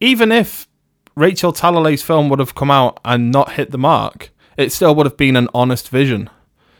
[0.00, 0.68] Even if
[1.16, 5.06] Rachel Talalay's film would have come out and not hit the mark, it still would
[5.06, 6.28] have been an honest vision.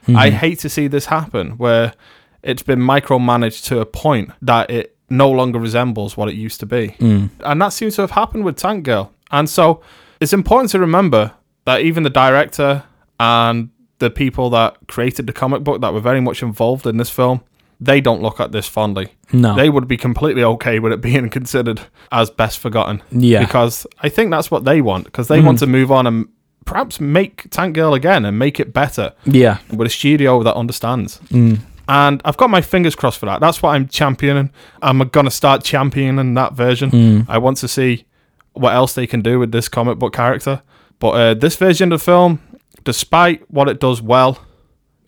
[0.07, 0.17] Mhm.
[0.17, 1.95] I hate to see this happen where
[2.43, 6.67] it's been micromanaged to a point that it no longer resembles what it used to
[6.67, 6.95] be.
[7.01, 7.31] Mm.
[7.45, 9.13] And that seems to have happened with Tank Girl.
[9.31, 9.81] And so
[10.21, 11.33] it's important to remember
[11.65, 12.85] that even the director
[13.21, 17.11] and the people that created the comic book that were very much involved in this
[17.11, 17.41] film,
[17.81, 19.09] they don't look at this fondly.
[19.33, 19.55] No.
[19.57, 21.81] They would be completely okay with it being considered
[22.13, 23.03] as best forgotten.
[23.11, 23.41] Yeah.
[23.41, 25.45] Because I think that's what they want, because they Mhm.
[25.47, 26.29] want to move on and
[26.65, 29.13] perhaps make Tank Girl again and make it better.
[29.25, 29.59] Yeah.
[29.71, 31.21] With a studio that understands.
[31.31, 31.59] Mm.
[31.87, 33.41] And I've got my fingers crossed for that.
[33.41, 34.51] That's what I'm championing.
[34.81, 36.91] I'm going to start championing that version.
[36.91, 37.27] Mm.
[37.29, 38.07] I want to see
[38.55, 40.63] what else they can do with this comic book character.
[40.99, 42.41] But uh, this version of the film,
[42.85, 44.39] despite what it does well,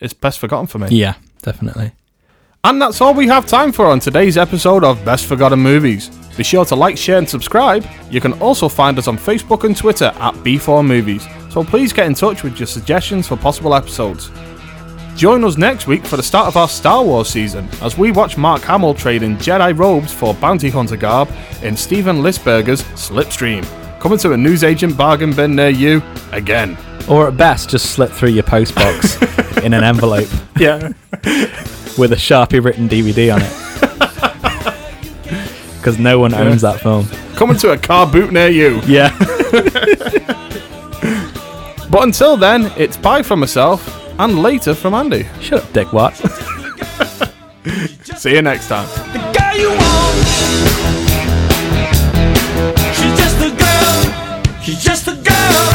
[0.01, 0.89] it's best forgotten for me.
[0.91, 1.93] Yeah, definitely.
[2.65, 6.09] And that's all we have time for on today's episode of Best Forgotten Movies.
[6.37, 7.87] Be sure to like, share, and subscribe.
[8.11, 12.07] You can also find us on Facebook and Twitter at B4 Movies, so please get
[12.07, 14.33] in touch with your suggestions for possible episodes.
[15.15, 18.37] Join us next week for the start of our Star Wars season as we watch
[18.37, 21.31] Mark Hamill trade in Jedi robes for bounty hunter garb
[21.63, 23.65] in Steven Lisberger's Slipstream.
[24.07, 26.01] Coming to a newsagent bargain bin near you
[26.31, 26.79] again.
[27.09, 29.21] Or at best, just slip through your postbox
[29.65, 30.29] in an envelope.
[30.57, 30.93] Yeah.
[31.99, 33.53] With a Sharpie written DVD on it.
[35.79, 37.09] Because no one owns that film.
[37.35, 38.81] Coming to a car boot near you.
[38.87, 39.11] Yeah.
[41.91, 43.89] But until then, it's bye from myself
[44.21, 45.27] and later from Andy.
[45.41, 46.15] Shut up, Dick Watt.
[48.17, 48.87] See you next time.
[54.67, 55.66] She's just a girl.